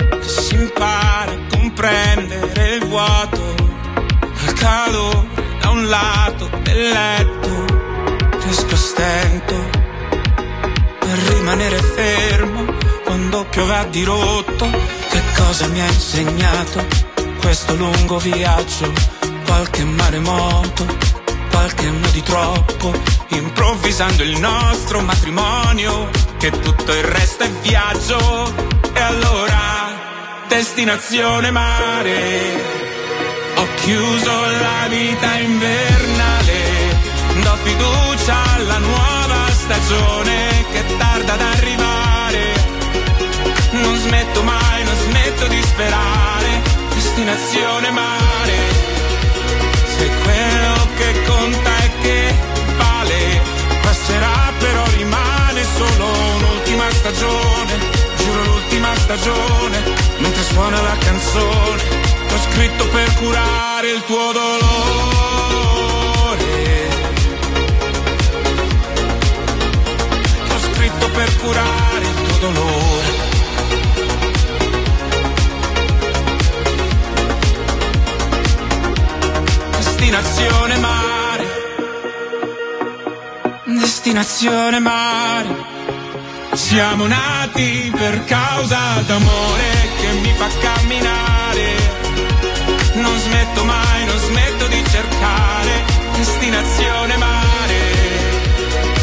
che 0.09 0.27
si 0.27 0.55
impara 0.55 1.31
a 1.31 1.39
comprendere 1.51 2.75
il 2.75 2.85
vuoto, 2.87 3.55
il 4.43 4.53
calore 4.53 5.27
da 5.59 5.69
un 5.69 5.87
lato 5.87 6.49
del 6.63 6.89
letto, 6.89 7.65
riesco 8.43 8.75
stento 8.75 9.55
per 10.99 11.17
rimanere 11.33 11.77
fermo 11.77 12.65
quando 13.03 13.45
piove 13.45 13.75
a 13.75 13.85
dirotto, 13.85 14.67
che 15.11 15.21
cosa 15.35 15.67
mi 15.67 15.79
ha 15.79 15.85
insegnato 15.85 16.85
questo 17.39 17.75
lungo 17.75 18.17
viaggio, 18.17 18.91
qualche 19.45 19.83
maremoto, 19.83 20.85
qualche 21.49 21.87
anno 21.87 22.07
di 22.09 22.21
troppo, 22.23 22.93
improvvisando 23.29 24.23
il 24.23 24.39
nostro 24.39 25.01
matrimonio, 25.01 26.09
che 26.37 26.49
tutto 26.51 26.91
il 26.93 27.03
resto 27.03 27.43
è 27.43 27.49
viaggio. 27.61 28.53
E 28.93 28.99
allora, 28.99 29.59
destinazione 30.47 31.51
mare, 31.51 32.51
ho 33.55 33.67
chiuso 33.83 34.31
la 34.31 34.87
vita 34.89 35.35
invernale, 35.37 36.59
do 37.41 37.55
fiducia 37.63 38.35
alla 38.55 38.77
nuova 38.77 39.51
stagione 39.51 40.65
che 40.71 40.97
tarda 40.97 41.33
ad 41.33 41.41
arrivare. 41.41 42.05
Smetto 44.07 44.41
mai, 44.41 44.83
non 44.85 44.95
smetto 44.95 45.47
di 45.47 45.61
sperare, 45.61 46.61
destinazione 46.93 47.91
mare, 47.91 48.57
sei 49.97 50.09
quello 50.23 50.66
che 50.97 51.23
conta 51.23 51.77
e 51.83 51.91
che 52.01 52.35
vale, 52.75 53.41
passerà 53.81 54.51
però 54.57 54.83
rimane 54.95 55.63
solo 55.63 56.05
un'ultima 56.37 56.89
stagione, 56.91 57.79
giuro 58.17 58.43
l'ultima 58.43 58.95
stagione, 58.95 59.77
mentre 60.17 60.43
suona 60.43 60.81
la 60.81 60.97
canzone, 60.99 61.83
l'ho 62.29 62.39
scritto 62.49 62.87
per 62.89 63.13
curare 63.15 63.91
il 63.91 64.03
tuo 64.05 64.31
dolore. 64.31 65.65
L'ho 70.49 70.59
scritto 70.73 71.09
per 71.09 71.37
curare 71.37 72.05
il 72.07 72.15
tuo 72.27 72.37
dolore. 72.49 73.16
Destinazione 80.09 80.77
mare. 80.77 81.45
Destinazione 83.65 84.79
mare. 84.79 85.49
Siamo 86.53 87.07
nati 87.07 87.91
per 87.93 88.23
causa 88.23 89.03
d'amore 89.05 89.65
che 89.99 90.11
mi 90.21 90.33
fa 90.37 90.47
camminare. 90.61 91.75
Non 92.93 93.19
smetto 93.19 93.65
mai, 93.65 94.05
non 94.05 94.17
smetto 94.17 94.67
di 94.67 94.81
cercare. 94.89 95.83
Destinazione 96.15 97.17
mare. 97.17 97.79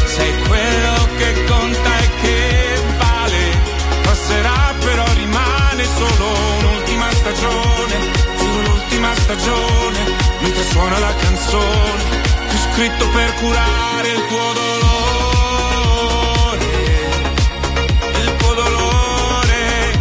Sei 0.05 0.33
quello 0.47 1.07
che 1.17 1.43
conta 1.45 1.99
e 1.99 2.09
che 2.21 2.81
vale. 2.97 3.57
Passerà 4.01 4.73
però 4.83 5.05
rimane 5.13 5.85
solo 5.85 6.27
un'ultima 6.57 7.11
stagione. 7.11 7.95
Giuro 8.39 8.61
l'ultima 8.61 9.13
stagione. 9.13 10.24
Mentre 10.45 10.63
suona 10.65 10.99
la 10.99 11.15
canzone. 11.15 12.03
Ho 12.53 12.57
scritto 12.71 13.09
per 13.09 13.33
curare 13.33 14.09
il 14.09 14.27
tuo 14.27 14.53
dolore. 14.53 16.65
Il 18.21 18.35
tuo 18.35 18.53
dolore. 18.53 19.97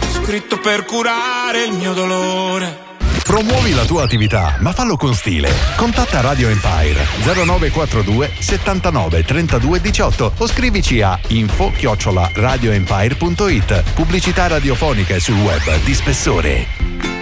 Ho 0.00 0.24
scritto 0.24 0.58
per 0.60 0.86
curare 0.86 1.64
il 1.64 1.72
mio 1.72 1.92
dolore. 1.92 2.84
Promuovi 3.22 3.74
la 3.74 3.84
tua 3.84 4.04
attività, 4.04 4.56
ma 4.60 4.72
fallo 4.72 4.96
con 4.96 5.12
stile. 5.12 5.52
Contatta 5.76 6.22
Radio 6.22 6.48
Empire 6.48 7.06
0942 7.24 8.32
79 8.38 9.24
32 9.24 9.80
18 9.82 10.32
o 10.38 10.46
scrivici 10.46 11.02
a 11.02 11.20
info 11.28 11.70
chiocciola 11.70 12.30
radioempire.it. 12.32 13.92
Pubblicità 13.92 14.46
radiofonica 14.46 15.14
e 15.14 15.20
sul 15.20 15.36
web 15.36 15.82
di 15.84 15.94
spessore. 15.94 17.15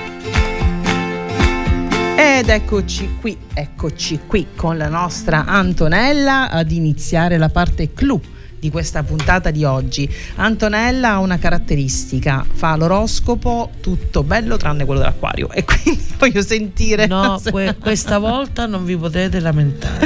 Ed 2.37 2.49
eccoci 2.49 3.19
qui, 3.21 3.39
eccoci 3.55 4.19
qui 4.27 4.49
con 4.57 4.77
la 4.77 4.89
nostra 4.89 5.45
Antonella 5.45 6.51
ad 6.51 6.73
iniziare 6.73 7.39
la 7.39 7.49
parte 7.49 7.93
clou 7.93 8.21
di 8.59 8.71
questa 8.71 9.05
puntata 9.05 9.53
di 9.53 9.63
oggi. 9.63 10.13
Antonella 10.37 11.11
ha 11.11 11.19
una 11.21 11.39
caratteristica, 11.39 12.45
fa 12.51 12.75
l'oroscopo 12.75 13.71
tutto 13.81 14.25
bello 14.25 14.57
tranne 14.57 14.85
quello 14.85 14.99
dell'acquario 15.01 15.49
e 15.53 15.65
quindi 15.65 16.05
voglio 16.19 16.43
sentire 16.43 17.07
No, 17.07 17.41
que- 17.51 17.77
questa 17.79 18.19
volta 18.19 18.67
non 18.67 18.85
vi 18.85 18.97
potete 18.97 19.39
lamentare. 19.39 20.05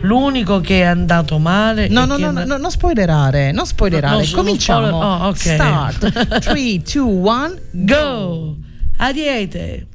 L'unico 0.00 0.60
che 0.60 0.80
è 0.80 0.84
andato 0.84 1.38
male. 1.38 1.88
No, 1.88 2.06
no, 2.06 2.16
no, 2.16 2.30
no, 2.30 2.44
no, 2.44 2.56
non 2.56 2.70
spoilerare, 2.70 3.52
non 3.52 3.66
spoilerare. 3.66 4.22
No, 4.22 4.30
no, 4.30 4.36
Cominciamo. 4.36 4.86
spoiler- 4.86 5.04
oh, 5.04 5.26
ok. 5.26 5.36
Start. 5.36 6.38
3, 6.40 6.82
2, 6.94 7.00
1, 7.02 7.54
Go! 7.72 8.56
Ariete! 8.96 9.86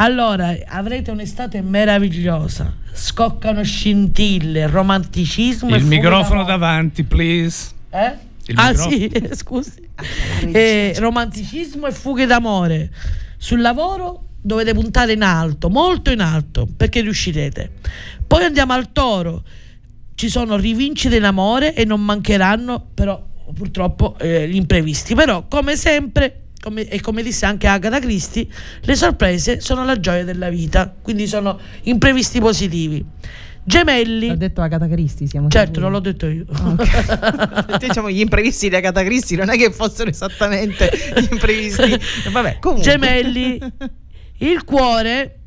Allora, 0.00 0.56
avrete 0.66 1.10
un'estate 1.10 1.60
meravigliosa. 1.60 2.72
Scoccano 2.92 3.64
scintille, 3.64 4.68
romanticismo 4.68 5.74
Il 5.74 5.84
microfono 5.84 6.44
davanti, 6.44 7.02
please. 7.02 7.70
Eh? 7.90 8.12
Il 8.46 8.58
ah 8.58 8.70
microfono. 8.70 8.96
sì, 8.96 9.22
scusi. 9.34 9.88
Eh, 10.52 10.94
romanticismo 10.98 11.88
e 11.88 11.92
fughe 11.92 12.26
d'amore. 12.26 12.90
Sul 13.36 13.60
lavoro 13.60 14.26
dovete 14.40 14.72
puntare 14.72 15.14
in 15.14 15.22
alto, 15.22 15.68
molto 15.68 16.10
in 16.12 16.20
alto, 16.20 16.68
perché 16.76 17.00
riuscirete. 17.00 17.70
Poi 18.24 18.44
andiamo 18.44 18.74
al 18.74 18.92
toro. 18.92 19.42
Ci 20.14 20.28
sono 20.28 20.56
rivincite 20.56 21.16
in 21.16 21.24
amore 21.24 21.74
e 21.74 21.84
non 21.84 22.00
mancheranno 22.02 22.86
però 22.94 23.24
purtroppo 23.52 24.16
eh, 24.18 24.48
gli 24.48 24.56
imprevisti. 24.56 25.16
Però 25.16 25.46
come 25.48 25.74
sempre, 25.74 26.47
come- 26.68 26.88
e 26.88 27.00
come 27.00 27.22
disse 27.22 27.46
anche 27.46 27.66
Agatha 27.66 27.98
Christie, 27.98 28.46
le 28.82 28.94
sorprese 28.94 29.60
sono 29.60 29.84
la 29.84 29.98
gioia 29.98 30.24
della 30.24 30.48
vita, 30.50 30.94
quindi 31.00 31.26
sono 31.26 31.58
imprevisti 31.82 32.40
positivi. 32.40 33.04
Gemelli. 33.64 34.28
L'ha 34.28 34.34
detto 34.36 34.62
Agatha 34.62 34.86
Christie, 34.88 35.26
siamo 35.26 35.48
Certo, 35.48 35.66
sicuri? 35.74 35.82
non 35.82 35.92
l'ho 35.92 36.00
detto 36.00 36.26
io. 36.26 36.44
diciamo 37.78 38.10
gli 38.10 38.20
imprevisti 38.20 38.68
di 38.70 38.76
Agatha 38.76 39.02
Christie 39.02 39.36
non 39.36 39.50
è 39.50 39.56
che 39.58 39.70
fossero 39.70 40.08
esattamente 40.10 40.90
gli 41.16 41.28
imprevisti. 41.32 41.98
Vabbè, 42.32 42.58
comunque. 42.60 42.90
Gemelli. 42.90 43.58
Il 44.40 44.64
cuore, 44.64 45.37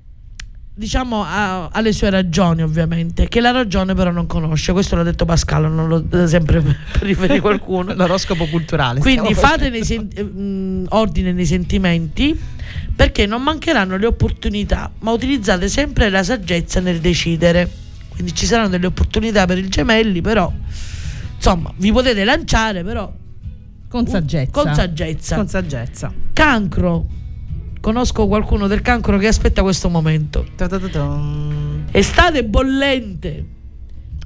diciamo, 0.74 1.24
ha, 1.24 1.68
ha 1.68 1.82
le 1.82 1.92
sue 1.92 2.10
ragioni, 2.10 2.62
ovviamente, 2.64 3.28
che 3.28 3.42
la 3.42 3.52
ragione 3.52 3.94
però 3.94 4.12
non 4.12 4.26
conosce. 4.28 4.72
Questo 4.72 4.96
l'ha 4.96 5.04
detto 5.04 5.26
Pascal, 5.26 5.72
non 5.72 5.88
lo 5.88 6.28
sempre 6.28 6.62
per 6.62 7.02
riferire 7.02 7.40
qualcuno. 7.40 7.94
L'oroscopo 7.94 8.46
culturale. 8.48 9.00
Quindi 9.00 9.34
fate 9.34 9.70
nei 9.70 9.84
sen- 9.84 10.10
eh, 10.14 10.24
mh, 10.24 10.88
ordine 10.90 11.32
nei 11.32 11.46
sentimenti 11.46 12.40
perché 12.96 13.26
non 13.26 13.42
mancheranno 13.44 13.98
le 13.98 14.06
opportunità, 14.06 14.92
ma 15.00 15.12
utilizzate 15.12 15.68
sempre 15.68 16.10
la 16.10 16.24
saggezza 16.24 16.80
nel 16.80 17.00
decidere. 17.00 17.70
Quindi 18.10 18.34
ci 18.36 18.46
saranno 18.46 18.70
delle 18.70 18.86
opportunità 18.88 19.46
per 19.46 19.58
il 19.58 19.70
gemelli, 19.70 20.22
però 20.22 20.52
insomma, 21.36 21.74
vi 21.78 21.92
potete 21.92 22.24
lanciare, 22.24 22.84
però 22.84 23.12
con 23.88 24.08
saggezza. 24.08 24.52
con 24.52 24.74
saggezza. 24.74 25.36
Con 25.36 25.48
saggezza. 25.48 26.14
Cancro. 26.34 27.20
Conosco 27.82 28.28
qualcuno 28.28 28.68
del 28.68 28.82
cancro 28.82 29.18
che 29.18 29.28
aspetta 29.28 29.64
questo 29.64 29.90
momento. 29.90 30.46
Estate 31.92 32.44
bollente, 32.44 33.44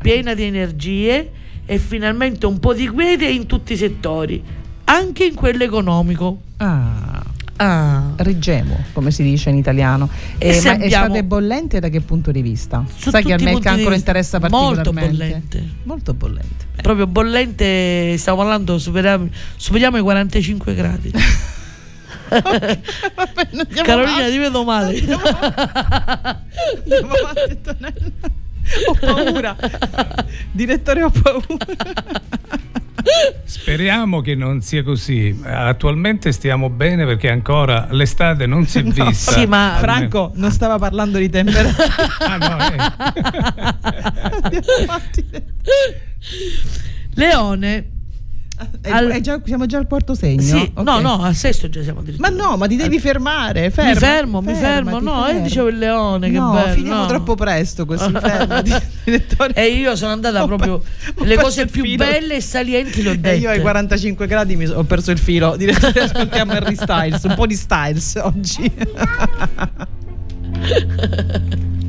piena 0.02 0.34
di 0.34 0.44
energie 0.44 1.32
e 1.66 1.78
finalmente 1.80 2.46
un 2.46 2.60
po' 2.60 2.74
di 2.74 2.86
quiete 2.88 3.26
in 3.28 3.46
tutti 3.46 3.74
i 3.74 3.78
settori, 3.78 4.44
anche 4.84 5.24
in 5.26 5.34
quello 5.36 5.64
economico. 5.64 6.42
Ah, 6.58 7.24
Ah, 7.58 8.12
Riggemo, 8.18 8.78
come 8.92 9.12
si 9.12 9.24
dice 9.24 9.50
in 9.50 9.56
italiano. 9.56 10.10
E 10.38 10.50
Eh, 10.50 10.54
se 10.56 10.68
ma 10.68 10.74
abbiamo- 10.74 11.06
estate 11.06 11.24
bollente 11.24 11.80
da 11.80 11.88
che 11.88 12.02
punto 12.02 12.30
di 12.34 12.42
vista? 12.42 12.84
Su 12.94 13.10
Sai 13.12 13.24
che 13.24 13.32
a 13.32 13.38
me 13.40 13.54
il 13.54 13.60
cancro 13.60 13.94
interessa 13.94 14.40
Molto 14.50 14.92
particolarmente. 14.92 15.60
bollente. 15.60 15.64
Molto 15.84 16.14
bollente. 16.14 16.66
Proprio 16.82 17.08
bollente, 17.08 18.18
stiamo 18.18 18.40
parlando, 18.40 18.78
superiamo, 18.78 19.30
superiamo 19.56 19.96
i 19.96 20.02
45 20.02 20.76
gradi. 20.76 21.12
Vabbè, 22.30 22.80
andiamo 23.52 23.84
Carolina, 23.84 24.12
avanti. 24.18 24.32
ti 24.32 24.38
vedo 24.38 24.64
male. 24.64 24.98
Andiamo 24.98 25.22
avanti, 27.14 27.52
Antonella. 27.52 28.12
Ho 28.88 28.94
paura. 29.00 29.56
Direttore, 30.52 31.04
ho 31.04 31.12
paura. 31.12 31.46
Speriamo 33.44 34.22
che 34.22 34.34
non 34.34 34.62
sia 34.62 34.82
così. 34.84 35.40
Attualmente 35.44 36.32
stiamo 36.32 36.70
bene 36.70 37.06
perché 37.06 37.30
ancora 37.30 37.88
l'estate 37.92 38.48
non 38.48 38.66
si 38.66 38.80
è 38.80 38.84
vista. 38.84 39.32
Sì, 39.34 39.46
ma 39.46 39.76
Franco 39.78 40.32
non 40.36 40.52
stava 40.52 40.80
parlando 40.80 41.18
di 41.20 41.30
temperatura. 41.30 41.86
Ah, 42.20 42.38
no, 42.38 42.58
eh. 42.58 42.78
Andiamo. 44.42 45.02
Leone. 47.14 47.90
Al- 48.90 49.20
già- 49.22 49.42
siamo 49.44 49.66
già 49.66 49.78
al 49.80 49.88
quarto 49.88 50.14
segno. 50.16 50.42
Sì, 50.42 50.72
Ok. 50.74 50.84
no, 50.86 51.00
no, 51.00 51.22
al 51.24 51.36
sesto 51.36 51.68
già 51.70 51.82
siamo 51.84 52.00
Ma 52.00 52.06
addirittura. 52.06 52.30
no, 52.50 52.56
ma 52.58 52.68
ti 52.68 52.76
devi 52.78 53.00
fermare. 53.00 53.70
Ferma, 53.70 53.92
mi 53.92 53.96
fermo, 53.98 54.42
mi 54.42 54.54
fermo. 54.54 55.00
No, 55.00 55.20
io 55.20 55.26
ferma. 55.26 55.40
dicevo 55.42 55.68
il 55.68 55.78
leone, 55.78 56.32
che 56.32 56.38
no, 56.40 56.52
bello. 56.54 56.74
finiamo 56.74 57.02
no. 57.02 57.06
troppo 57.08 57.36
presto 57.36 57.86
così. 57.86 58.12
E 59.54 59.68
io 59.68 59.96
sono 59.96 60.12
andata 60.14 60.42
Ho 60.44 60.48
proprio. 60.48 60.82
ho 61.16 61.24
le 61.24 61.38
cose 61.38 61.66
più 61.68 61.84
filo. 61.84 62.04
belle 62.06 62.36
e 62.36 62.42
salienti 62.42 63.02
le 63.04 63.10
ho 63.10 63.14
E 63.14 63.18
dette. 63.20 63.36
io 63.38 63.50
ai 63.50 63.60
45 63.62 64.26
gradi 64.28 64.56
mi 64.56 64.66
so- 64.66 64.76
ho 64.78 64.84
perso 64.84 65.12
il 65.12 65.20
filo. 65.20 65.56
Direttore, 65.58 66.00
ascoltiamo 66.04 66.54
Harry 66.54 66.76
Styles. 66.76 67.24
Un 67.24 67.36
po' 67.36 67.46
di 67.46 67.56
Styles 67.56 68.16
oggi. 68.22 68.72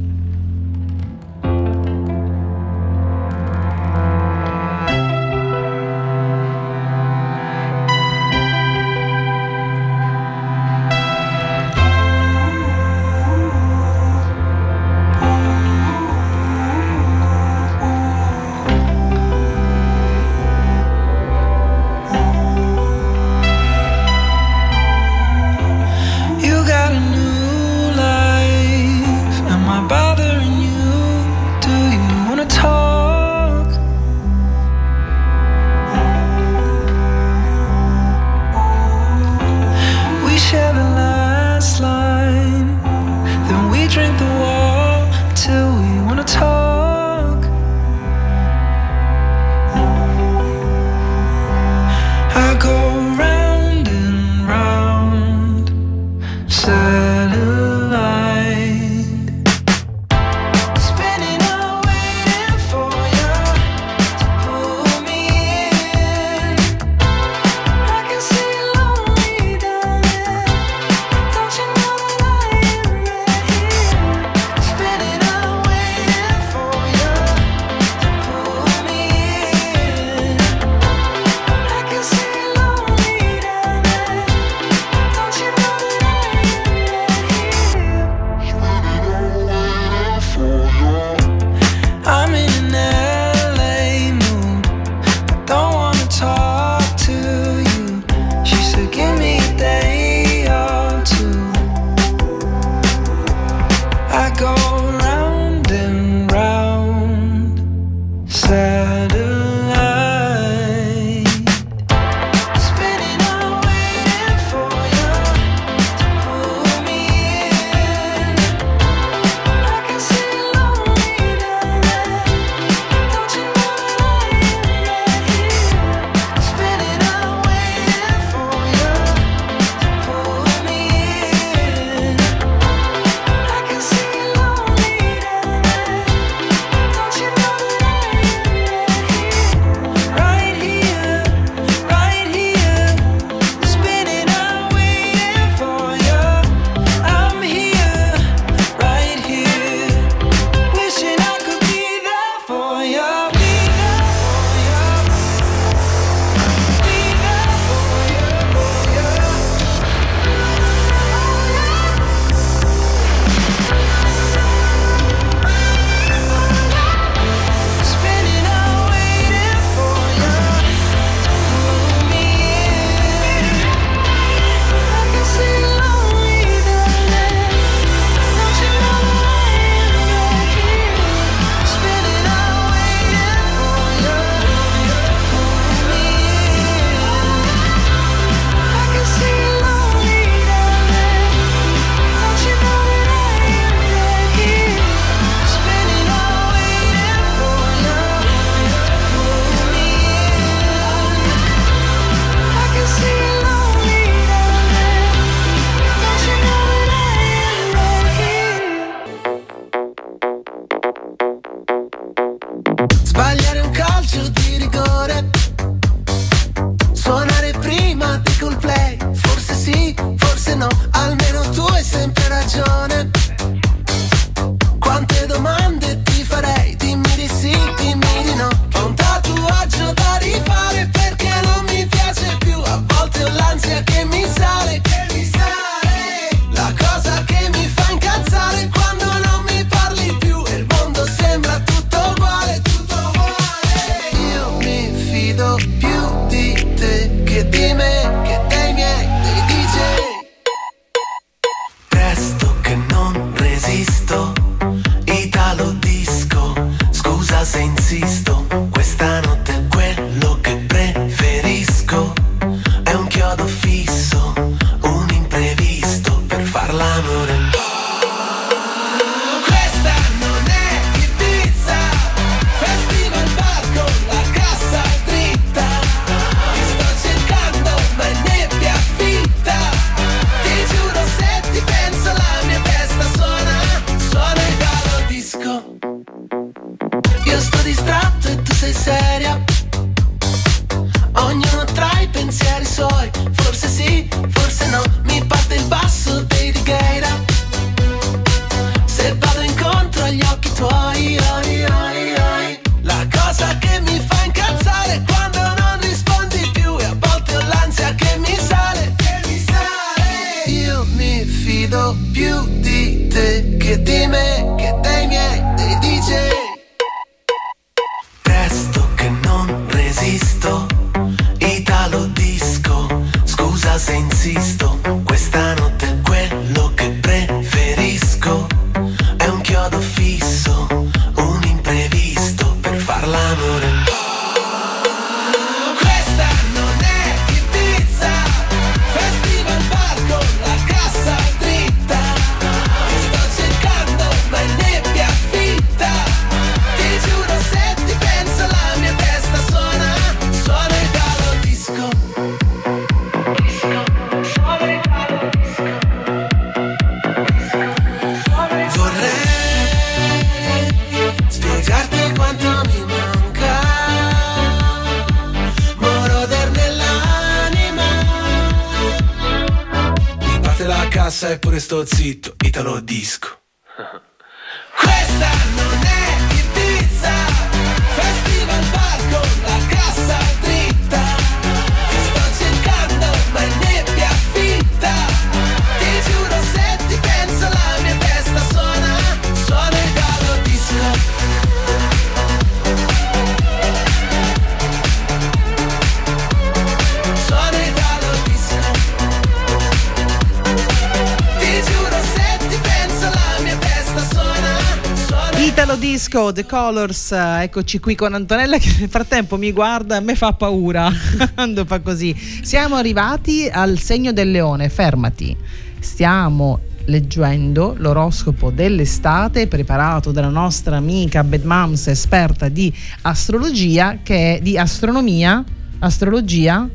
Italo 405.57 405.77
Disco, 405.77 406.35
The 406.35 406.45
Colors, 406.45 407.13
eh, 407.13 407.45
eccoci 407.45 407.79
qui 407.81 407.95
con 407.95 408.13
Antonella 408.13 408.59
che 408.59 408.75
nel 408.79 408.91
frattempo 408.91 409.39
mi 409.39 409.53
guarda 409.53 409.97
e 409.97 410.01
me 410.01 410.15
fa 410.15 410.35
paura 410.35 410.91
quando 411.35 411.65
fa 411.65 411.81
così. 411.81 412.15
Siamo 412.43 412.75
arrivati 412.75 413.49
al 413.51 413.79
segno 413.79 414.13
del 414.13 414.31
leone, 414.31 414.69
fermati. 414.69 415.35
Stiamo 415.79 416.61
leggendo 416.85 417.75
l'oroscopo 417.79 418.51
dell'estate 418.51 419.47
preparato 419.47 420.13
dalla 420.13 420.29
nostra 420.29 420.77
amica 420.77 421.25
Bad 421.25 421.45
Moms 421.45 421.87
esperta 421.87 422.51
di 422.51 422.71
astrologia 423.01 424.01
che 424.03 424.37
è 424.37 424.41
di 424.43 424.59
astronomia, 424.59 425.43
Astrologia. 425.79 426.69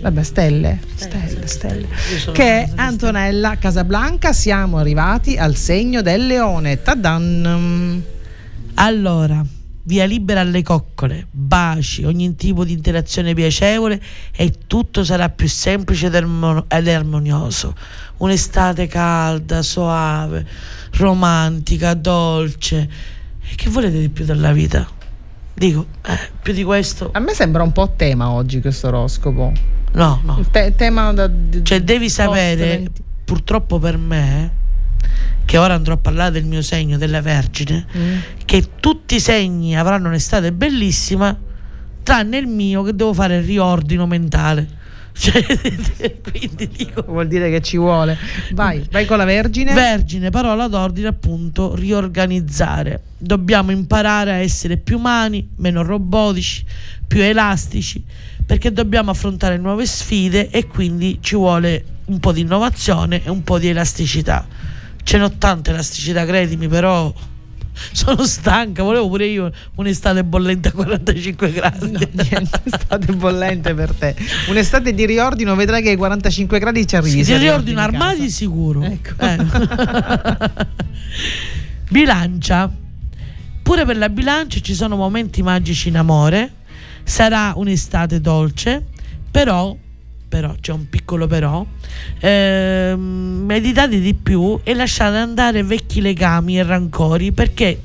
Vabbè 0.00 0.22
stelle, 0.22 0.78
stelle, 0.94 1.46
stelle, 1.46 1.86
sono 2.18 2.32
che 2.32 2.62
è 2.62 2.70
Antonella 2.76 3.56
Casablanca. 3.58 4.32
Siamo 4.32 4.78
arrivati 4.78 5.36
al 5.36 5.56
segno 5.56 6.02
del 6.02 6.26
leone. 6.26 6.82
Tadan! 6.82 8.02
Allora, 8.74 9.44
via 9.82 10.04
libera 10.04 10.40
alle 10.40 10.62
coccole, 10.62 11.26
baci, 11.30 12.04
ogni 12.04 12.36
tipo 12.36 12.64
di 12.64 12.72
interazione 12.72 13.34
piacevole 13.34 14.00
e 14.34 14.52
tutto 14.66 15.04
sarà 15.04 15.28
più 15.28 15.48
semplice 15.48 16.06
ed, 16.06 16.14
armo- 16.14 16.64
ed 16.68 16.88
armonioso. 16.88 17.74
Un'estate 18.18 18.86
calda, 18.86 19.62
soave, 19.62 20.46
romantica, 20.92 21.94
dolce. 21.94 22.88
E 23.42 23.54
che 23.56 23.68
volete 23.68 23.98
di 23.98 24.08
più 24.08 24.24
dalla 24.24 24.52
vita? 24.52 24.98
Dico, 25.60 25.84
eh, 26.06 26.18
più 26.40 26.54
di 26.54 26.64
questo? 26.64 27.10
A 27.12 27.18
me 27.18 27.34
sembra 27.34 27.62
un 27.62 27.72
po' 27.72 27.92
tema 27.94 28.30
oggi 28.30 28.62
questo 28.62 28.86
oroscopo. 28.86 29.52
No, 29.92 30.20
no. 30.24 30.42
Te- 30.50 30.74
tema 30.74 31.12
da, 31.12 31.30
Cioè, 31.62 31.82
devi 31.82 32.08
sapere, 32.08 32.64
20. 32.66 33.02
purtroppo 33.26 33.78
per 33.78 33.98
me, 33.98 34.50
che 35.44 35.58
ora 35.58 35.74
andrò 35.74 35.92
a 35.92 35.96
parlare 35.98 36.30
del 36.30 36.44
mio 36.46 36.62
segno, 36.62 36.96
della 36.96 37.20
Vergine, 37.20 37.84
Mm. 37.94 38.16
che 38.46 38.68
tutti 38.80 39.16
i 39.16 39.20
segni 39.20 39.76
avranno 39.76 40.08
un'estate 40.08 40.50
bellissima, 40.50 41.36
tranne 42.02 42.38
il 42.38 42.46
mio 42.46 42.82
che 42.82 42.94
devo 42.96 43.12
fare 43.12 43.36
il 43.36 43.44
riordino 43.44 44.06
mentale. 44.06 44.66
Cioè, 45.12 45.42
quindi 46.30 46.68
dico. 46.68 47.02
Vuol 47.02 47.28
dire 47.28 47.50
che 47.50 47.60
ci 47.60 47.76
vuole. 47.76 48.16
Vai, 48.52 48.84
vai 48.90 49.06
con 49.06 49.18
la 49.18 49.24
Vergine. 49.24 49.72
Vergine, 49.72 50.30
parola 50.30 50.68
d'ordine 50.68 51.08
appunto, 51.08 51.74
riorganizzare. 51.74 53.02
Dobbiamo 53.18 53.70
imparare 53.70 54.32
a 54.32 54.36
essere 54.36 54.76
più 54.76 54.98
umani, 54.98 55.50
meno 55.56 55.82
robotici, 55.82 56.64
più 57.06 57.20
elastici, 57.20 58.02
perché 58.44 58.72
dobbiamo 58.72 59.10
affrontare 59.10 59.56
nuove 59.56 59.86
sfide 59.86 60.50
e 60.50 60.66
quindi 60.66 61.18
ci 61.20 61.36
vuole 61.36 61.84
un 62.06 62.18
po' 62.18 62.32
di 62.32 62.40
innovazione 62.40 63.22
e 63.24 63.30
un 63.30 63.42
po' 63.42 63.58
di 63.58 63.68
elasticità. 63.68 64.46
Ce 65.02 65.18
n'ho 65.18 65.30
tanta 65.38 65.70
elasticità, 65.70 66.24
credimi, 66.24 66.68
però 66.68 67.12
sono 67.92 68.24
stanca, 68.24 68.82
volevo 68.82 69.08
pure 69.08 69.26
io 69.26 69.50
un'estate 69.76 70.24
bollente 70.24 70.68
a 70.68 70.72
45 70.72 71.52
gradi. 71.52 71.90
No, 71.90 71.98
niente, 71.98 72.60
estate 72.64 73.12
bollente 73.12 73.74
per 73.74 73.92
te. 73.92 74.14
Un'estate 74.48 74.92
di 74.94 75.06
riordino, 75.06 75.54
vedrai 75.54 75.82
che 75.82 75.90
ai 75.90 75.96
45 75.96 76.58
gradi 76.58 76.86
ci 76.86 76.96
arrivi. 76.96 77.24
Sì, 77.24 77.32
ti 77.32 77.38
riordino 77.38 77.86
casa. 77.90 78.28
sicuro. 78.28 78.82
Ecco. 78.82 79.14
Eh. 79.18 79.38
bilancia. 81.88 82.70
Pure 83.62 83.84
per 83.84 83.96
la 83.96 84.08
bilancia 84.08 84.60
ci 84.60 84.74
sono 84.74 84.96
momenti 84.96 85.42
magici 85.42 85.88
in 85.88 85.96
amore. 85.96 86.52
Sarà 87.02 87.52
un'estate 87.56 88.20
dolce, 88.20 88.84
però 89.30 89.76
però, 90.30 90.54
c'è 90.60 90.70
un 90.72 90.88
piccolo 90.88 91.26
però, 91.26 91.66
ehm, 92.20 93.42
meditate 93.44 93.98
di 93.98 94.14
più 94.14 94.60
e 94.62 94.74
lasciate 94.74 95.16
andare 95.16 95.64
vecchi 95.64 96.00
legami 96.00 96.56
e 96.56 96.62
rancori 96.62 97.32
perché, 97.32 97.82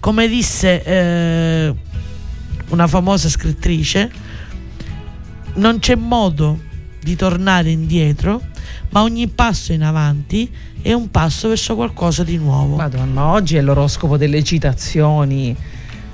come 0.00 0.26
disse 0.26 0.82
eh, 0.82 1.74
una 2.70 2.86
famosa 2.86 3.28
scrittrice, 3.28 4.10
non 5.56 5.80
c'è 5.80 5.94
modo 5.94 6.58
di 7.02 7.14
tornare 7.14 7.70
indietro, 7.70 8.40
ma 8.88 9.02
ogni 9.02 9.28
passo 9.28 9.74
in 9.74 9.82
avanti 9.82 10.50
è 10.80 10.94
un 10.94 11.10
passo 11.10 11.48
verso 11.48 11.74
qualcosa 11.74 12.24
di 12.24 12.38
nuovo. 12.38 12.76
Madonna, 12.76 13.32
oggi 13.32 13.56
è 13.56 13.60
l'oroscopo 13.60 14.16
delle 14.16 14.42
citazioni. 14.42 15.54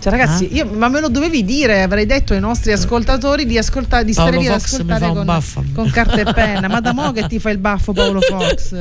Cioè, 0.00 0.10
ragazzi, 0.12 0.48
Ah. 0.52 0.56
io, 0.56 0.66
ma 0.66 0.88
me 0.88 1.00
lo 1.00 1.08
dovevi 1.08 1.44
dire, 1.44 1.82
avrei 1.82 2.06
detto 2.06 2.32
ai 2.32 2.40
nostri 2.40 2.72
ascoltatori 2.72 3.46
di, 3.46 3.58
ascoltare, 3.58 4.04
di 4.04 4.12
stare 4.12 4.30
Paolo 4.30 4.42
lì 4.42 4.48
ad 4.48 4.60
ascoltare 4.60 5.08
con, 5.08 5.72
con 5.74 5.90
carta 5.90 6.20
e 6.20 6.32
penna. 6.32 6.68
Ma 6.68 6.80
da 6.80 6.92
mo' 6.92 7.12
che 7.12 7.26
ti 7.26 7.38
fa 7.40 7.50
il 7.50 7.58
baffo 7.58 7.92
Paolo 7.92 8.20
Fox? 8.20 8.74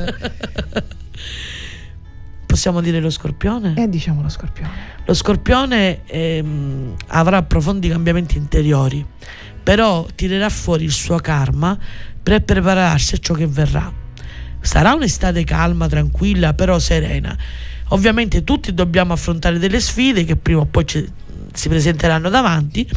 Possiamo 2.46 2.80
dire 2.80 3.00
lo 3.00 3.10
scorpione? 3.10 3.74
E 3.76 3.88
diciamo 3.88 4.22
lo 4.22 4.28
scorpione. 4.28 4.70
Lo 5.04 5.14
scorpione 5.14 6.04
ehm, 6.06 6.94
avrà 7.08 7.42
profondi 7.42 7.88
cambiamenti 7.88 8.38
interiori, 8.38 9.04
però 9.62 10.06
tirerà 10.14 10.48
fuori 10.48 10.84
il 10.84 10.92
suo 10.92 11.16
karma 11.18 11.76
per 12.22 12.42
prepararsi 12.44 13.14
a 13.14 13.18
ciò 13.18 13.34
che 13.34 13.46
verrà. 13.46 13.92
Sarà 14.60 14.94
un'estate 14.94 15.44
calma, 15.44 15.88
tranquilla, 15.88 16.54
però 16.54 16.78
serena. 16.78 17.36
Ovviamente 17.88 18.44
tutti 18.44 18.74
dobbiamo 18.74 19.12
affrontare 19.12 19.58
delle 19.58 19.80
sfide 19.80 20.24
che 20.24 20.36
prima 20.36 20.60
o 20.60 20.66
poi 20.66 20.86
ci- 20.86 21.08
si 21.52 21.68
presenteranno 21.68 22.28
davanti. 22.28 22.88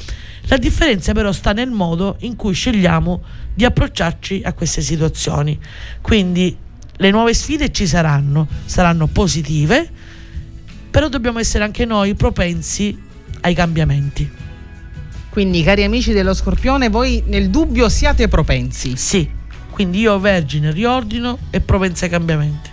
La 0.47 0.57
differenza 0.57 1.13
però 1.13 1.31
sta 1.31 1.53
nel 1.53 1.69
modo 1.69 2.17
in 2.21 2.35
cui 2.35 2.53
scegliamo 2.53 3.21
di 3.53 3.65
approcciarci 3.65 4.41
a 4.43 4.53
queste 4.53 4.81
situazioni. 4.81 5.57
Quindi 6.01 6.55
le 6.97 7.11
nuove 7.11 7.33
sfide 7.33 7.71
ci 7.71 7.87
saranno, 7.87 8.47
saranno 8.65 9.07
positive, 9.07 9.89
però 10.89 11.07
dobbiamo 11.07 11.39
essere 11.39 11.63
anche 11.63 11.85
noi 11.85 12.15
propensi 12.15 12.97
ai 13.41 13.53
cambiamenti. 13.53 14.29
Quindi, 15.29 15.63
cari 15.63 15.83
amici 15.83 16.11
dello 16.11 16.33
scorpione, 16.33 16.89
voi 16.89 17.23
nel 17.27 17.49
dubbio 17.49 17.87
siate 17.87 18.27
propensi. 18.27 18.97
Sì, 18.97 19.29
quindi 19.69 19.99
io 19.99 20.19
vergine 20.19 20.71
riordino 20.71 21.37
e 21.49 21.61
propensa 21.61 22.03
ai 22.05 22.11
cambiamenti. 22.11 22.70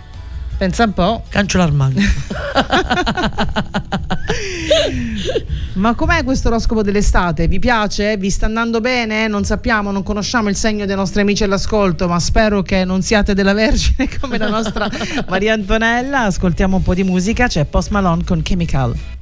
Pensa 0.59 0.83
un 0.83 0.93
po'. 0.93 1.23
Cancio 1.29 1.57
l'armadio. 1.57 2.01
Ma 5.75 5.95
com'è 5.95 6.25
questo 6.25 6.49
oroscopo 6.49 6.81
dell'estate? 6.81 7.47
Vi 7.47 7.59
piace? 7.59 8.17
Vi 8.17 8.29
sta 8.29 8.47
andando 8.47 8.81
bene? 8.81 9.29
Non 9.29 9.45
sappiamo, 9.45 9.91
non 9.91 10.03
conosciamo 10.03 10.49
il 10.49 10.57
segno 10.57 10.85
dei 10.85 10.97
nostri 10.97 11.21
amici 11.21 11.45
all'ascolto, 11.45 12.09
ma 12.09 12.19
spero 12.19 12.61
che 12.61 12.83
non 12.83 13.01
siate 13.01 13.33
della 13.33 13.53
Vergine 13.53 14.09
come 14.19 14.37
la 14.37 14.49
nostra 14.49 14.89
Maria 15.29 15.53
Antonella. 15.53 16.23
Ascoltiamo 16.23 16.75
un 16.75 16.83
po' 16.83 16.93
di 16.93 17.05
musica, 17.05 17.47
c'è 17.47 17.63
Post 17.63 17.91
Malone 17.91 18.25
con 18.25 18.41
Chemical. 18.41 19.18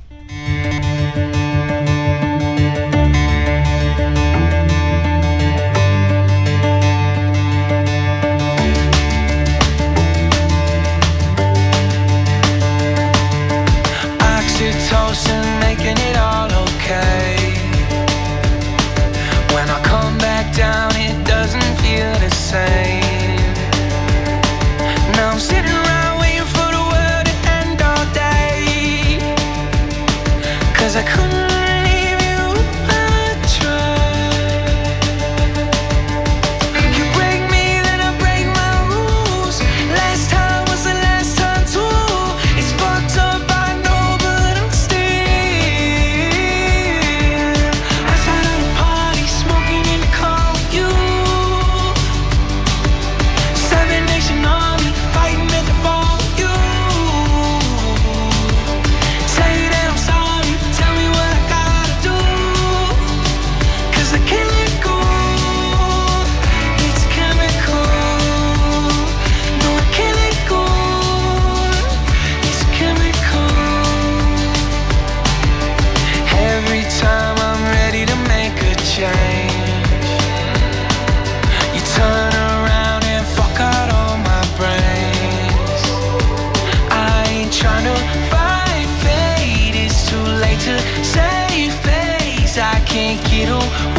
make 93.23 93.33
it 93.33 93.49
all 93.49 93.96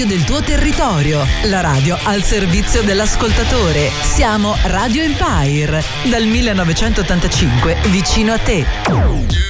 radio 0.00 0.06
del 0.06 0.24
tuo 0.24 0.40
territorio, 0.40 1.26
la 1.44 1.60
radio 1.60 1.98
al 2.04 2.22
servizio 2.22 2.82
dell'ascoltatore. 2.82 3.90
Siamo 4.02 4.54
Radio 4.64 5.02
Empire, 5.02 5.82
dal 6.08 6.24
1985 6.24 7.76
vicino 7.90 8.32
a 8.32 8.38
te. 8.38 9.49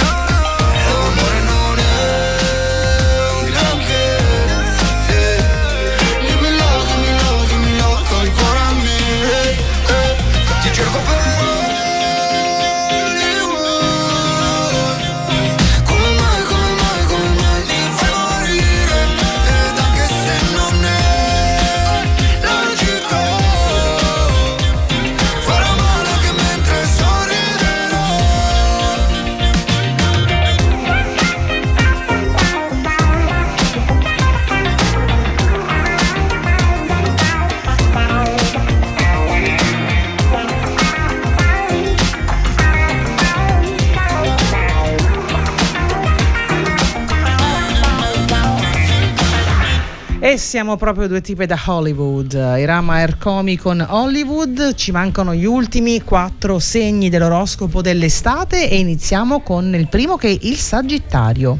3 50.31 50.37
siamo 50.37 50.77
proprio 50.77 51.09
due 51.09 51.19
tipi 51.19 51.45
da 51.45 51.59
Hollywood. 51.65 52.31
Irama 52.31 53.01
Ercomi 53.01 53.57
con 53.57 53.85
Hollywood. 53.85 54.75
Ci 54.75 54.91
mancano 54.91 55.35
gli 55.35 55.43
ultimi 55.43 56.01
quattro 56.03 56.57
segni 56.57 57.09
dell'oroscopo 57.09 57.81
dell'estate 57.81 58.69
e 58.69 58.79
iniziamo 58.79 59.41
con 59.41 59.75
il 59.75 59.89
primo 59.89 60.15
che 60.15 60.29
è 60.29 60.37
il 60.43 60.55
Sagittario. 60.55 61.59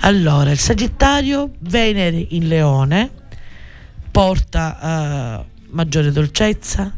Allora, 0.00 0.50
il 0.50 0.58
Sagittario, 0.58 1.52
Venere 1.60 2.26
in 2.30 2.46
Leone, 2.46 3.10
porta 4.10 5.40
uh, 5.40 5.60
maggiore 5.70 6.12
dolcezza, 6.12 6.92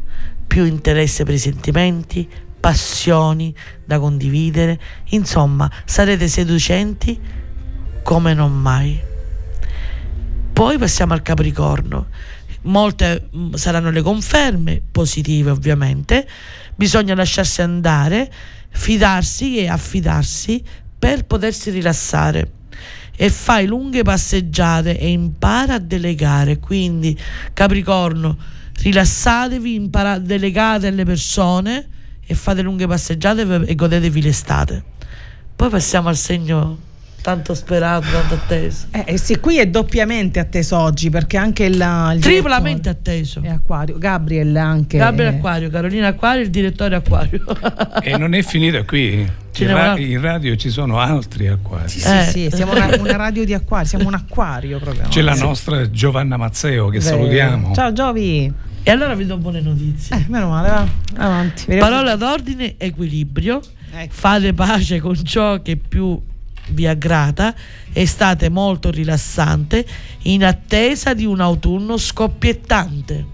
più 0.45 0.65
interesse 0.65 1.23
per 1.23 1.35
i 1.35 1.39
sentimenti, 1.39 2.27
passioni 2.59 3.55
da 3.85 3.97
condividere. 3.97 4.77
Insomma, 5.11 5.71
sarete 5.85 6.27
seducenti 6.27 7.17
come 8.03 8.33
non 8.33 8.51
mai. 8.51 9.13
Poi 10.55 10.77
passiamo 10.77 11.11
al 11.11 11.21
Capricorno. 11.21 12.07
Molte 12.61 13.27
mm, 13.35 13.55
saranno 13.55 13.91
le 13.91 14.01
conferme, 14.01 14.81
positive 14.89 15.49
ovviamente. 15.49 16.25
Bisogna 16.73 17.13
lasciarsi 17.13 17.61
andare, 17.61 18.31
fidarsi 18.69 19.57
e 19.57 19.67
affidarsi 19.67 20.63
per 20.97 21.25
potersi 21.25 21.71
rilassare. 21.71 22.51
E 23.17 23.29
fai 23.29 23.65
lunghe 23.65 24.01
passeggiate 24.03 24.97
e 24.97 25.09
impara 25.09 25.73
a 25.73 25.79
delegare. 25.79 26.57
Quindi, 26.59 27.19
Capricorno, 27.51 28.37
rilassatevi, 28.81 29.73
impara- 29.73 30.19
delegate 30.19 30.87
alle 30.87 31.03
persone 31.03 31.85
e 32.25 32.33
fate 32.33 32.61
lunghe 32.61 32.87
passeggiate 32.87 33.65
e 33.65 33.75
godetevi 33.75 34.21
l'estate. 34.21 34.81
Poi 35.53 35.67
passiamo 35.67 36.07
al 36.07 36.15
segno 36.15 36.93
tanto 37.25 37.55
sperato, 37.55 38.05
tanto 38.11 38.35
atteso. 38.35 38.85
Eh, 38.91 39.03
eh 39.07 39.17
sì, 39.17 39.39
qui 39.39 39.57
è 39.57 39.65
doppiamente 39.65 40.39
atteso 40.39 40.77
oggi 40.77 41.09
perché 41.09 41.37
anche 41.37 41.63
il, 41.63 41.73
il 42.13 42.21
Triplamente 42.21 42.87
atteso. 42.87 43.41
è 43.41 43.49
Acquario. 43.49 43.97
Gabriel 43.97 44.55
anche. 44.55 44.99
Gabriele 44.99 45.31
eh, 45.33 45.35
Acquario, 45.37 45.69
Carolina 45.71 46.07
Acquario, 46.09 46.43
il 46.43 46.51
direttore 46.51 46.93
Acquario. 46.97 47.41
E 48.03 48.15
non 48.19 48.35
è 48.35 48.43
finita 48.43 48.83
qui. 48.83 49.27
In, 49.57 49.67
ra- 49.73 49.97
in 49.97 50.21
radio 50.21 50.55
ci 50.55 50.69
sono 50.69 50.99
altri 50.99 51.47
acquari. 51.47 51.89
Sì, 51.89 51.99
sì, 52.01 52.07
Eh. 52.11 52.23
sì, 52.25 52.49
siamo 52.53 52.73
una, 52.73 52.89
una 52.99 53.15
radio 53.15 53.43
di 53.43 53.55
acquario, 53.55 53.87
siamo 53.87 54.05
un 54.07 54.13
acquario 54.13 54.77
proprio. 54.77 55.07
C'è 55.07 55.21
la 55.21 55.33
Sì. 55.33 55.41
nostra 55.41 55.89
Giovanna 55.89 56.37
Mazzeo 56.37 56.89
che 56.89 56.99
Vero. 56.99 57.15
salutiamo. 57.17 57.73
Ciao 57.73 57.91
Giovi. 57.91 58.53
e 58.83 58.91
allora 58.91 59.15
vi 59.15 59.25
do 59.25 59.37
buone 59.37 59.61
notizie. 59.61 60.15
Eh, 60.15 60.25
meno 60.27 60.49
male, 60.49 60.69
va. 60.69 60.87
Avanti. 61.23 61.63
Vediamo- 61.65 61.89
Parola 61.89 62.15
d'ordine, 62.17 62.75
equilibrio. 62.77 63.61
Ecco. 63.97 64.13
Fate 64.13 64.53
pace 64.53 64.99
con 64.99 65.15
ciò 65.23 65.61
che 65.63 65.77
più 65.77 66.21
vi 66.69 66.87
aggrada 66.87 67.53
e 67.91 68.05
state 68.05 68.49
molto 68.49 68.91
rilassante 68.91 69.85
in 70.23 70.43
attesa 70.43 71.13
di 71.13 71.25
un 71.25 71.39
autunno 71.39 71.97
scoppiettante. 71.97 73.33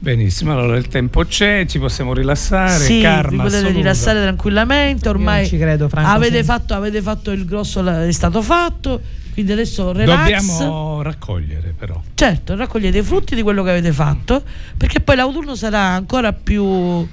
Benissimo, 0.00 0.52
allora 0.52 0.76
il 0.76 0.86
tempo 0.86 1.24
c'è, 1.24 1.66
ci 1.66 1.80
possiamo 1.80 2.14
rilassare. 2.14 2.84
sì, 2.84 3.00
vi 3.00 3.02
potete 3.02 3.56
assoluta. 3.56 3.68
rilassare 3.70 4.20
tranquillamente. 4.20 5.08
Ormai 5.08 5.48
credo, 5.48 5.88
Franco, 5.88 6.08
avete, 6.08 6.38
sì. 6.38 6.44
fatto, 6.44 6.74
avete 6.74 7.02
fatto 7.02 7.32
il 7.32 7.44
grosso, 7.44 7.84
è 7.84 8.12
stato 8.12 8.40
fatto. 8.40 9.00
Quindi 9.32 9.52
adesso 9.52 9.92
relax. 9.92 10.18
Dobbiamo 10.18 11.02
raccogliere 11.02 11.74
però. 11.76 12.00
Certo, 12.14 12.56
raccogliete 12.56 12.98
i 12.98 13.02
frutti 13.02 13.34
di 13.34 13.42
quello 13.42 13.64
che 13.64 13.70
avete 13.70 13.92
fatto, 13.92 14.42
perché 14.76 15.00
poi 15.00 15.16
l'autunno 15.16 15.56
sarà 15.56 15.80
ancora 15.80 16.32
più. 16.32 17.06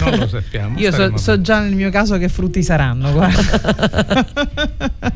Non 0.00 0.18
lo 0.18 0.28
sappiamo. 0.28 0.78
Io 0.78 0.92
so, 0.92 1.16
so 1.16 1.40
già 1.40 1.60
nel 1.60 1.74
mio 1.74 1.90
caso 1.90 2.18
che 2.18 2.28
frutti 2.28 2.62
saranno, 2.62 3.12
guarda. 3.12 4.26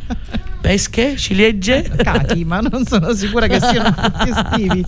Pesche, 0.60 1.16
ciliegie. 1.16 1.82
Cachi, 1.82 2.44
ma 2.44 2.60
non 2.60 2.84
sono 2.84 3.14
sicura 3.14 3.46
che 3.46 3.60
siano 3.60 3.92
frutti 3.92 4.30
estivi. 4.30 4.84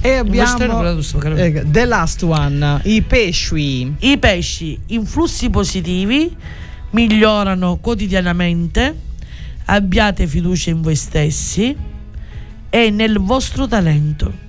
e 0.00 0.12
abbiamo 0.12 1.02
eh, 1.36 1.64
The 1.66 1.84
Last 1.84 2.22
One, 2.22 2.80
i 2.84 3.02
pesci. 3.02 3.94
I 3.98 4.18
pesci 4.18 4.78
in 4.86 5.06
flussi 5.06 5.50
positivi 5.50 6.34
migliorano 6.90 7.76
quotidianamente, 7.76 8.94
abbiate 9.66 10.26
fiducia 10.26 10.70
in 10.70 10.80
voi 10.82 10.96
stessi 10.96 11.76
e 12.68 12.90
nel 12.90 13.18
vostro 13.18 13.66
talento. 13.66 14.44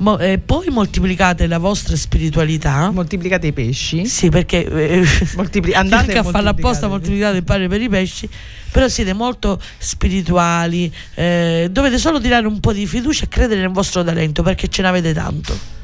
Mo- 0.00 0.18
eh, 0.18 0.38
poi 0.38 0.68
moltiplicate 0.68 1.46
la 1.46 1.58
vostra 1.58 1.94
spiritualità. 1.94 2.90
Moltiplicate 2.90 3.48
i 3.48 3.52
pesci. 3.52 4.06
Sì, 4.06 4.30
perché 4.30 4.64
eh, 4.66 5.04
Moltipli- 5.36 5.74
andate 5.74 6.16
a 6.16 6.22
farlo 6.22 6.48
apposta, 6.50 6.88
moltiplicate. 6.88 6.88
moltiplicate 6.88 7.36
il 7.36 7.44
pane 7.44 7.68
per 7.68 7.80
i 7.82 7.88
pesci, 7.88 8.28
però 8.70 8.88
siete 8.88 9.12
molto 9.12 9.60
spirituali, 9.78 10.90
eh, 11.14 11.68
dovete 11.70 11.98
solo 11.98 12.18
tirare 12.18 12.46
un 12.46 12.60
po' 12.60 12.72
di 12.72 12.86
fiducia 12.86 13.24
e 13.24 13.28
credere 13.28 13.60
nel 13.60 13.70
vostro 13.70 14.02
talento 14.02 14.42
perché 14.42 14.68
ce 14.68 14.82
n'avete 14.82 15.12
tanto. 15.12 15.78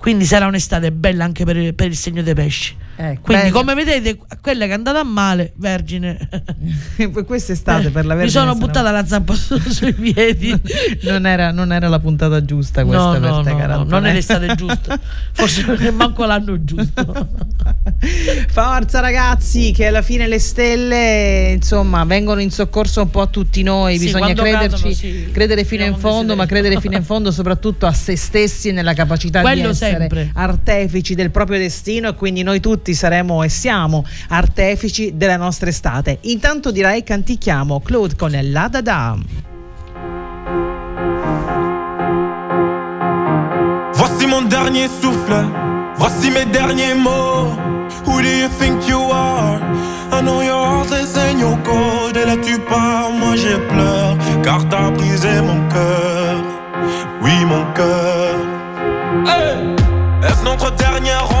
Quindi 0.00 0.24
sarà 0.24 0.46
un'estate 0.46 0.90
bella 0.92 1.24
anche 1.24 1.44
per, 1.44 1.74
per 1.74 1.88
il 1.88 1.96
segno 1.96 2.22
dei 2.22 2.32
pesci. 2.34 2.74
Ecco, 2.96 3.20
Quindi, 3.22 3.44
bello. 3.44 3.54
come 3.58 3.74
vedete, 3.74 4.18
quella 4.42 4.64
che 4.64 4.70
è 4.72 4.74
andata 4.74 5.00
a 5.00 5.04
male, 5.04 5.52
Vergine. 5.56 6.18
Quest'estate 7.26 7.90
per 7.90 8.04
la 8.06 8.14
Mi 8.14 8.20
Vergine 8.20 8.28
sono 8.40 8.52
sarà- 8.54 8.66
buttata 8.66 8.90
la 8.90 9.06
zampa 9.06 9.34
su- 9.34 9.58
sui 9.70 9.92
piedi. 9.94 10.54
non, 11.02 11.26
era, 11.26 11.50
non 11.50 11.72
era 11.72 11.88
la 11.88 11.98
puntata 11.98 12.44
giusta 12.44 12.84
questa 12.84 13.04
No, 13.04 13.10
per 13.12 13.20
no, 13.20 13.42
te, 13.42 13.52
no, 13.52 13.66
no, 13.66 13.84
non 13.84 14.06
è 14.06 14.12
l'estate 14.12 14.52
giusta. 14.56 14.98
Forse 15.32 15.64
non 15.66 15.80
è 15.80 15.90
manco 15.90 16.24
l'anno 16.26 16.62
giusto. 16.64 17.28
Forza 18.50 19.00
ragazzi, 19.00 19.72
che 19.72 19.86
alla 19.86 20.02
fine 20.02 20.26
le 20.26 20.38
stelle 20.38 21.52
insomma 21.52 22.04
vengono 22.04 22.40
in 22.40 22.50
soccorso 22.50 23.02
un 23.02 23.10
po' 23.10 23.20
a 23.22 23.26
tutti 23.26 23.62
noi, 23.62 23.98
Sì, 23.98 24.04
bisogna 24.06 24.32
crederci, 24.34 24.70
cadono, 24.70 24.92
sì. 24.94 25.28
credere 25.32 25.64
fino 25.64 25.84
in 25.84 25.96
fondo, 25.96 26.36
ma 26.36 26.46
credere 26.46 26.80
fino 26.80 26.96
in 26.96 27.04
fondo 27.04 27.30
soprattutto 27.30 27.86
a 27.86 27.92
se 27.92 28.16
stessi 28.16 28.68
e 28.68 28.72
nella 28.72 28.92
capacità 28.94 29.38
di 29.40 29.44
Quello 29.44 29.72
essere 29.90 30.08
sempre. 30.08 30.30
artefici 30.34 31.14
del 31.14 31.30
proprio 31.30 31.58
destino 31.58 32.08
e 32.08 32.14
quindi 32.14 32.42
noi 32.42 32.60
tutti 32.60 32.94
saremo 32.94 33.42
e 33.42 33.48
siamo 33.48 34.04
artefici 34.28 35.16
della 35.16 35.36
nostra 35.36 35.68
estate. 35.68 36.18
Intanto 36.22 36.70
direi 36.70 37.02
cantichiamo 37.02 37.80
Claude 37.80 38.16
con 38.16 38.38
La 38.42 38.68
Da 38.68 38.80
Da. 38.80 39.16
Voici 43.94 44.26
mon 44.26 44.48
dernier 44.48 44.88
souffle, 45.00 45.46
voici 45.96 46.30
mes 46.30 46.46
derniers 46.46 46.96
mots. 46.96 47.68
Who 48.06 48.20
do 48.22 48.28
you 48.28 48.48
think 48.58 48.88
you 48.88 49.10
are? 49.10 49.60
I 50.12 50.22
know 50.22 50.40
your 50.40 50.64
heart 50.64 50.90
is 50.92 51.14
in 51.16 51.38
your 51.38 51.58
code. 51.62 52.16
Et 52.16 52.24
là 52.24 52.36
tu 52.36 52.58
pars, 52.68 53.10
moi 53.12 53.36
j'ai 53.36 53.58
pleure, 53.68 54.16
car 54.42 54.66
t'as 54.68 54.90
brisé 54.90 55.40
mon 55.42 55.68
cœur. 55.68 56.36
Oui, 57.22 57.44
mon 57.44 57.64
cœur. 57.74 58.36
Hey! 59.26 59.79
Est-ce 60.22 60.44
notre 60.44 60.70
dernière 60.72 61.39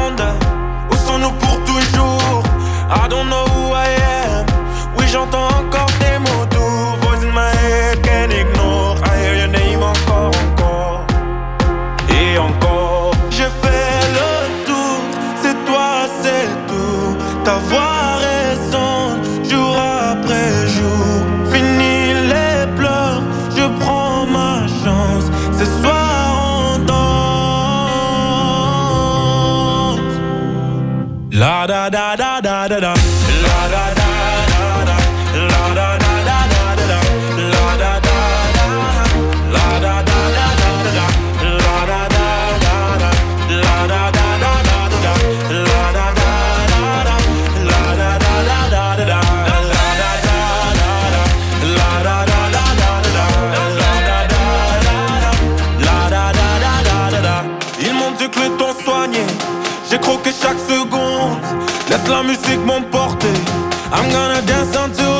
musique 62.50 62.66
m'emporter. 62.66 63.32
I'm 63.92 64.10
gonna 64.10 64.42
dance 64.42 64.74
until 64.76 65.19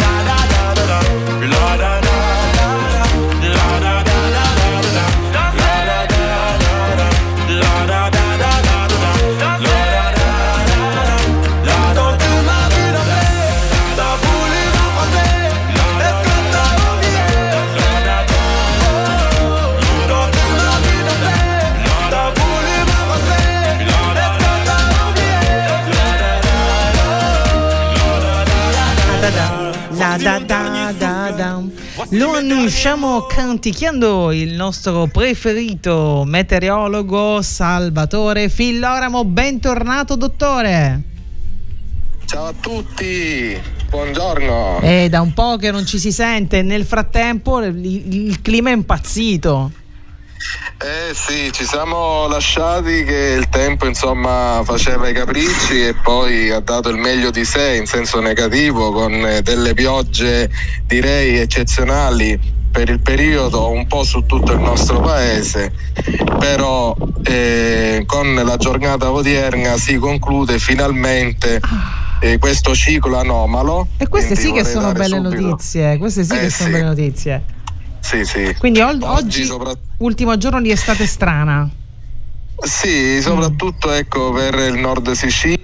Lo 32.13 32.33
annunciamo 32.33 33.25
canticchiando 33.25 34.33
il 34.33 34.51
nostro 34.51 35.07
preferito 35.07 36.23
meteorologo 36.25 37.41
Salvatore 37.41 38.49
Filloramo. 38.49 39.23
Bentornato, 39.23 40.17
dottore. 40.17 41.03
Ciao 42.25 42.47
a 42.47 42.53
tutti, 42.59 43.57
buongiorno. 43.89 44.79
È 44.81 45.07
da 45.07 45.21
un 45.21 45.31
po' 45.33 45.55
che 45.55 45.71
non 45.71 45.85
ci 45.85 45.99
si 45.99 46.11
sente. 46.11 46.61
Nel 46.61 46.83
frattempo 46.83 47.61
il, 47.61 47.85
il 47.85 48.41
clima 48.41 48.71
è 48.71 48.73
impazzito. 48.73 49.71
Eh 50.77 51.13
sì, 51.13 51.51
ci 51.51 51.63
siamo 51.63 52.27
lasciati 52.27 53.03
che 53.03 53.35
il 53.37 53.49
tempo 53.49 53.85
insomma 53.85 54.61
faceva 54.63 55.07
i 55.07 55.13
capricci 55.13 55.85
e 55.87 55.93
poi 55.93 56.49
ha 56.49 56.59
dato 56.59 56.89
il 56.89 56.97
meglio 56.97 57.29
di 57.29 57.45
sé 57.45 57.75
in 57.75 57.85
senso 57.85 58.19
negativo 58.19 58.91
con 58.91 59.13
eh, 59.13 59.41
delle 59.41 59.73
piogge 59.73 60.49
direi 60.87 61.37
eccezionali 61.37 62.39
per 62.71 62.89
il 62.89 62.99
periodo 63.01 63.69
un 63.69 63.85
po' 63.85 64.03
su 64.03 64.25
tutto 64.25 64.53
il 64.53 64.59
nostro 64.59 65.01
paese, 65.01 65.73
però 66.39 66.95
eh, 67.23 68.03
con 68.07 68.33
la 68.33 68.55
giornata 68.55 69.11
odierna 69.11 69.77
si 69.77 69.97
conclude 69.97 70.57
finalmente 70.57 71.59
eh, 72.21 72.37
questo 72.39 72.73
ciclo 72.73 73.17
anomalo. 73.17 73.87
E 73.97 74.07
queste 74.07 74.35
sì 74.35 74.51
che 74.53 74.63
sono 74.63 74.93
belle 74.93 75.17
subito- 75.17 75.41
notizie. 75.41 75.97
Queste 75.97 76.23
sì 76.23 76.33
Eh 76.33 76.39
che 76.39 76.49
sono 76.49 76.69
sì. 76.69 76.75
belle 76.75 76.85
notizie. 76.85 77.43
Sì, 78.01 78.25
sì. 78.25 78.55
Quindi 78.57 78.81
Oggi 78.81 79.05
oggi, 79.05 79.43
sopra- 79.45 79.73
ultimo 79.97 80.35
giorno 80.37 80.59
di 80.59 80.71
estate 80.71 81.05
strana. 81.05 81.69
Sì, 82.63 83.21
soprattutto 83.21 83.91
ecco 83.91 84.31
per 84.33 84.53
il 84.55 84.75
nord 84.75 85.11
Sicilia, 85.11 85.55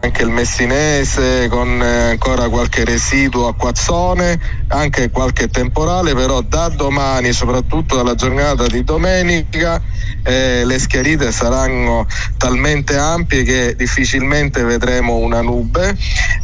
anche 0.00 0.22
il 0.22 0.30
messinese 0.30 1.46
con 1.48 1.80
eh, 1.80 2.10
ancora 2.10 2.48
qualche 2.48 2.84
residuo 2.84 3.46
acquazzone, 3.48 4.40
anche 4.68 5.10
qualche 5.10 5.48
temporale, 5.48 6.14
però 6.14 6.40
da 6.40 6.68
domani, 6.68 7.32
soprattutto 7.32 7.96
dalla 7.96 8.14
giornata 8.14 8.66
di 8.66 8.82
domenica, 8.82 9.80
eh, 10.24 10.64
le 10.64 10.78
schiarite 10.78 11.30
saranno 11.30 12.06
talmente 12.36 12.96
ampie 12.96 13.42
che 13.44 13.74
difficilmente 13.76 14.64
vedremo 14.64 15.16
una 15.16 15.42
nube. 15.42 15.96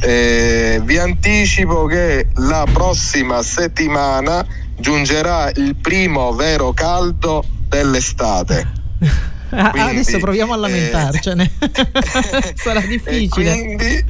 Eh, 0.02 0.80
vi 0.84 0.98
anticipo 0.98 1.86
che 1.86 2.28
la 2.34 2.64
prossima 2.70 3.42
settimana 3.42 4.46
giungerà 4.78 5.50
il 5.54 5.76
primo 5.76 6.32
vero 6.32 6.72
caldo 6.72 7.44
dell'estate. 7.68 8.72
Ah, 9.48 9.70
Quindi, 9.70 9.90
Adesso 10.00 10.18
proviamo 10.18 10.54
a 10.54 10.56
lamentarcene. 10.56 11.48
Sarà 12.56 12.80
E 12.82 12.86
difficile. 12.88 13.52
quindi 13.52 14.04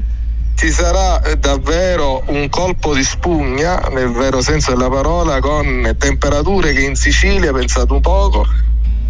ci 0.55 0.71
sarà 0.71 1.21
eh, 1.21 1.37
davvero 1.37 2.23
un 2.29 2.49
colpo 2.49 2.95
di 2.95 3.05
spugna, 3.05 3.77
nel 3.93 4.11
vero 4.13 4.41
senso 4.41 4.71
della 4.71 4.89
parola, 4.89 5.39
con 5.41 5.95
temperature 5.99 6.73
che 6.73 6.81
in 6.81 6.97
Sicilia, 6.97 7.53
pensate 7.53 7.93
un 7.93 8.01
poco, 8.01 8.47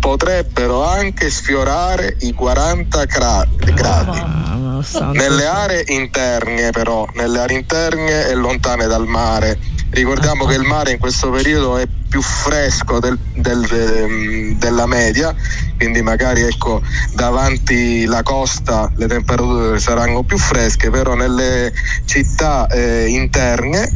potrebbero 0.01 0.85
anche 0.85 1.31
sfiorare 1.31 2.17
i 2.23 2.33
40 2.33 3.07
cra- 3.07 3.47
gradi. 3.59 4.21
Dio 4.21 4.83
santo. 4.83 5.17
Nelle 5.17 5.47
aree 5.47 5.85
interne 5.87 6.71
però, 6.71 7.07
nelle 7.15 7.39
aree 7.39 7.57
interne 7.59 8.27
e 8.27 8.35
lontane 8.35 8.87
dal 8.89 9.07
mare. 9.07 9.57
Ricordiamo 9.97 10.45
che 10.45 10.57
il 10.57 10.63
mare 10.63 10.91
in 10.91 10.99
questo 10.99 11.31
periodo 11.31 11.79
è 11.79 11.89
più 12.09 12.21
fresco 12.21 12.99
del- 13.01 13.19
del- 13.33 13.67
ehm, 13.73 14.59
della 14.59 14.85
media, 14.85 15.35
quindi 15.79 16.03
magari 16.03 16.43
ecco 16.43 16.83
davanti 17.15 18.05
la 18.05 18.23
costa 18.23 18.93
le 18.97 19.07
temperature 19.07 19.79
saranno 19.81 20.23
più 20.23 20.37
fresche, 20.37 20.91
però 20.91 21.15
nelle 21.15 21.73
città 22.05 22.67
eh, 22.67 23.07
interne 23.09 23.91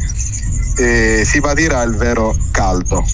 eh, 0.79 1.23
si 1.27 1.39
patirà 1.43 1.83
il 1.83 1.95
vero 1.95 2.35
caldo. 2.51 3.05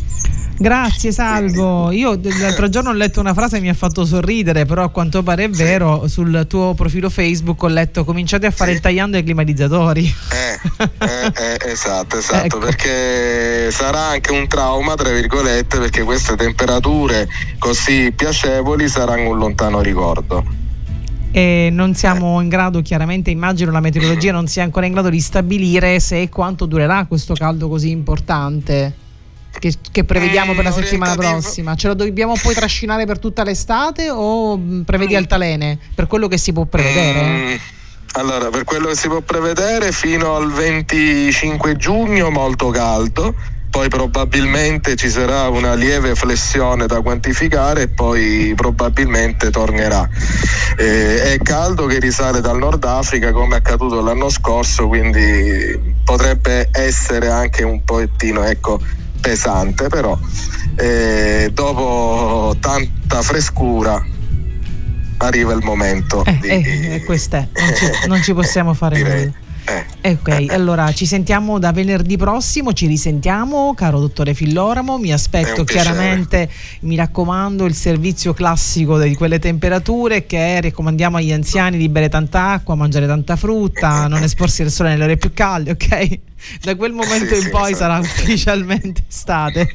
Grazie 0.59 1.13
Salvo. 1.13 1.91
Io 1.91 2.19
l'altro 2.41 2.69
giorno 2.71 2.89
ho 2.89 2.95
letto 2.95 3.21
una 3.21 3.35
frase 3.35 3.57
che 3.57 3.63
mi 3.63 3.69
ha 3.69 3.75
fatto 3.75 4.07
sorridere, 4.07 4.65
però 4.65 4.85
a 4.85 4.89
quanto 4.89 5.23
pare 5.23 5.45
è 5.45 5.51
vero. 5.51 6.09
Sul 6.09 6.47
tuo 6.49 6.73
profilo 6.75 7.11
Facebook 7.11 7.63
ho 7.63 7.69
letto 7.69 8.05
cominciate 8.05 8.47
a 8.47 8.51
fare 8.51 8.73
il 8.73 8.81
tagliando 8.81 9.19
ai 9.19 9.23
climatizzatori. 9.23 10.15
Eh, 10.33 10.91
eh, 11.05 11.71
esatto, 11.71 12.17
esatto, 12.17 12.45
Ecco. 12.45 12.59
perché 12.59 13.71
sarà 13.71 14.09
anche 14.09 14.33
un 14.33 14.49
trauma, 14.49 14.95
tra 14.95 15.11
virgolette, 15.11 15.79
perché 15.79 16.03
queste 16.03 16.37
temperature 16.37 17.29
così 17.59 18.13
piacevoli 18.17 18.89
saranno 18.89 19.31
un 19.31 19.39
lontano 19.39 19.81
ricordo. 19.83 20.45
E 21.33 21.69
non 21.71 21.95
siamo 21.95 22.41
in 22.41 22.49
grado, 22.49 22.81
chiaramente 22.81 23.31
immagino 23.31 23.71
la 23.71 23.81
meteorologia 23.81 24.33
non 24.33 24.47
sia 24.47 24.63
ancora 24.63 24.87
in 24.87 24.93
grado 24.93 25.11
di 25.11 25.21
stabilire 25.21 26.01
se 26.01 26.23
e 26.23 26.29
quanto 26.31 26.65
durerà 26.65 27.05
questo 27.07 27.35
caldo 27.35 27.69
così 27.69 27.91
importante. 27.91 29.05
Che, 29.59 29.75
che 29.91 30.05
prevediamo 30.05 30.55
per 30.55 30.65
la 30.65 30.73
settimana 30.73 31.15
prossima? 31.15 31.75
Ce 31.75 31.89
lo 31.89 31.95
dobbiamo 31.95 32.35
poi 32.41 32.55
trascinare 32.55 33.07
per 33.07 33.19
tutta 33.19 33.43
l'estate 33.43 34.11
o 34.11 34.57
mh, 34.57 34.83
prevedi 34.85 35.17
altalene? 35.17 35.79
Per 35.95 36.07
quello 36.07 36.29
che 36.29 36.37
si 36.39 36.53
può 36.53 36.65
prevedere? 36.65 37.23
Mm, 37.23 37.55
Allora, 38.13 38.49
per 38.51 38.65
quello 38.65 38.89
che 38.89 38.97
si 38.97 39.09
può 39.09 39.21
prevedere, 39.21 39.93
fino 39.93 40.37
al 40.37 40.51
25 40.53 41.77
giugno 41.77 42.31
molto 42.31 42.69
caldo, 42.71 43.35
poi 43.71 43.89
probabilmente 43.89 44.97
ci 44.97 45.11
sarà 45.11 45.49
una 45.49 45.75
lieve 45.75 46.15
flessione 46.15 46.87
da 46.87 47.03
quantificare 47.03 47.83
e 47.83 47.89
poi 47.89 48.55
probabilmente 48.57 49.51
tornerà. 49.51 50.09
Eh, 50.79 51.35
è 51.35 51.39
caldo 51.43 51.85
che 51.85 51.99
risale 51.99 52.41
dal 52.41 52.57
Nord 52.57 52.83
Africa 52.85 53.33
come 53.33 53.57
è 53.57 53.59
accaduto 53.59 54.01
l'anno 54.01 54.31
scorso, 54.31 54.87
quindi 54.89 55.95
potrebbe 56.05 56.71
essere 56.73 57.29
anche 57.29 57.65
un 57.65 57.85
pochettino 57.85 58.45
ecco, 58.45 58.81
pesante, 59.27 59.89
però 59.89 60.17
eh, 60.77 61.51
dopo 61.53 62.57
tanta 62.61 63.23
frescura 63.23 64.01
arriva 65.19 65.53
il 65.53 65.65
momento 65.65 66.23
di... 66.41 66.49
Eh, 66.49 66.95
eh, 66.95 67.05
questo 67.05 67.37
è, 67.37 67.49
non 67.53 67.75
ci, 67.75 68.09
non 68.09 68.23
ci 68.23 68.33
possiamo 68.35 68.73
fare 68.73 68.99
nulla. 69.03 69.45
Eh, 69.69 69.85
Ok, 70.13 70.47
allora 70.51 70.93
ci 70.93 71.05
sentiamo 71.07 71.59
da 71.59 71.73
venerdì 71.73 72.17
prossimo, 72.17 72.73
ci 72.73 72.87
risentiamo, 72.87 73.75
caro 73.75 73.99
dottore 73.99 74.33
Filloramo, 74.35 74.99
mi 74.99 75.09
È 75.09 75.13
aspetto 75.13 75.65
chiaramente, 75.65 76.49
mi 76.83 76.95
raccomando, 76.95 77.65
il 77.65 77.75
servizio 77.75 78.33
classico 78.33 78.97
di 79.01 79.17
quelle 79.17 79.41
temperature 79.41 80.25
che 80.25 80.61
raccomandiamo 80.61 81.17
agli 81.17 81.33
anziani 81.33 81.77
di 81.79 81.89
bere 81.89 82.09
tanta 82.09 82.51
acqua, 82.51 82.77
mangiare 82.77 83.07
tanta 83.09 83.35
frutta, 83.35 84.07
non 84.09 84.23
esporsi 84.23 84.63
al 84.63 84.71
sole 84.71 84.91
nelle 84.91 85.03
ore 85.05 85.17
più 85.17 85.33
calde, 85.35 85.73
ok? 85.73 86.19
Da 86.63 86.77
quel 86.77 86.93
momento 86.93 87.35
Sì, 87.35 87.41
in 87.41 87.43
sì, 87.43 87.49
poi 87.51 87.73
esatto. 87.73 87.77
sarà 87.77 87.99
ufficialmente 87.99 89.03
estate. 89.09 89.67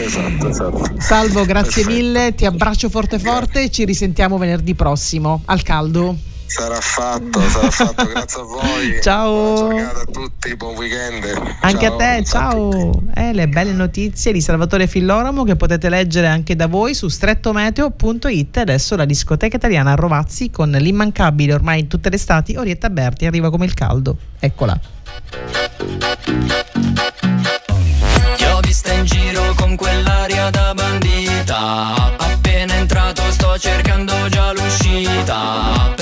esatto, 0.00 0.48
esatto. 0.48 0.90
Salvo, 0.98 1.44
grazie 1.44 1.82
Perfetto. 1.82 1.90
mille, 2.02 2.34
ti 2.34 2.46
abbraccio 2.46 2.88
forte 2.88 3.18
forte 3.18 3.70
ci 3.70 3.84
risentiamo 3.84 4.38
venerdì 4.38 4.74
prossimo, 4.74 5.42
al 5.46 5.62
caldo. 5.62 6.16
Sarà 6.54 6.80
fatto, 6.82 7.40
sarà 7.48 7.70
fatto, 7.70 8.06
grazie 8.06 8.40
a 8.42 8.44
voi. 8.44 8.98
Ciao. 9.00 9.54
Buona 9.54 9.74
giornata 9.74 10.00
a 10.00 10.04
tutti, 10.04 10.54
buon 10.54 10.74
weekend. 10.76 11.24
Anche 11.62 11.86
Ciao. 11.86 11.94
a 11.94 11.96
te, 11.96 12.24
ciao! 12.24 13.02
Eh, 13.14 13.32
le 13.32 13.48
belle 13.48 13.72
notizie 13.72 14.32
di 14.32 14.42
Salvatore 14.42 14.86
Filloramo 14.86 15.44
che 15.44 15.56
potete 15.56 15.88
leggere 15.88 16.26
anche 16.26 16.54
da 16.54 16.66
voi 16.66 16.92
su 16.94 17.08
strettometeo.it. 17.08 18.58
Adesso 18.58 18.96
la 18.96 19.06
discoteca 19.06 19.56
italiana 19.56 19.92
a 19.92 19.94
Rovazzi 19.94 20.50
con 20.50 20.70
l'immancabile 20.72 21.54
ormai 21.54 21.80
in 21.80 21.86
tutte 21.88 22.10
le 22.10 22.16
estati 22.16 22.54
Orietta 22.54 22.90
Berti 22.90 23.24
arriva 23.24 23.48
come 23.48 23.64
il 23.64 23.72
caldo. 23.72 24.18
Eccola. 24.38 24.78
Ti 28.36 28.44
ho 28.44 28.60
vista 28.60 28.92
in 28.92 29.06
giro 29.06 29.54
con 29.56 29.74
quell'aria 29.74 30.50
da 30.50 30.74
bandita 30.74 32.14
Appena 32.18 32.74
entrato 32.74 33.22
sto 33.30 33.56
cercando 33.58 34.12
già 34.28 34.52
l'uscita 34.52 35.92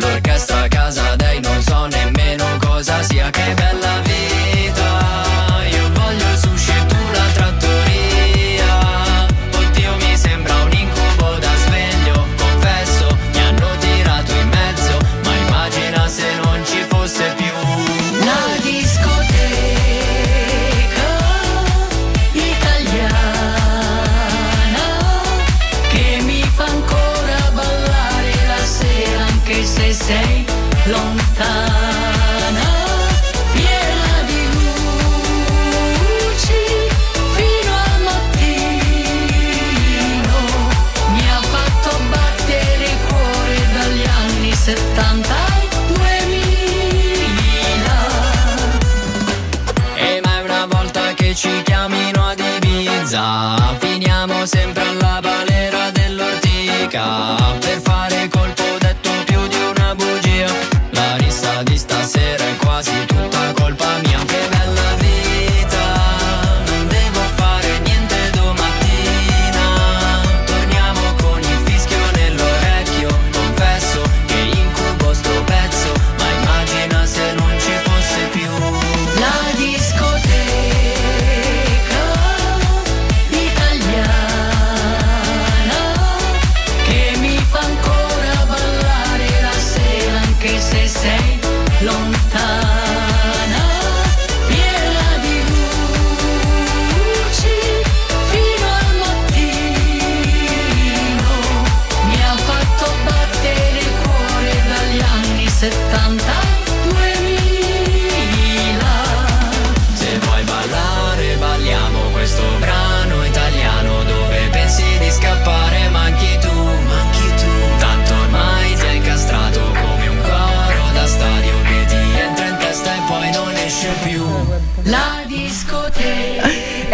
L'orchestra 0.00 0.62
a 0.62 0.68
casa 0.68 1.16
dei 1.16 1.40
non 1.40 1.62
so 1.62 1.86
nemmeno 1.86 2.44
cosa 2.58 3.02
sia. 3.02 3.30
Che 3.30 3.54
bella 3.54 4.00
vita 4.02 4.09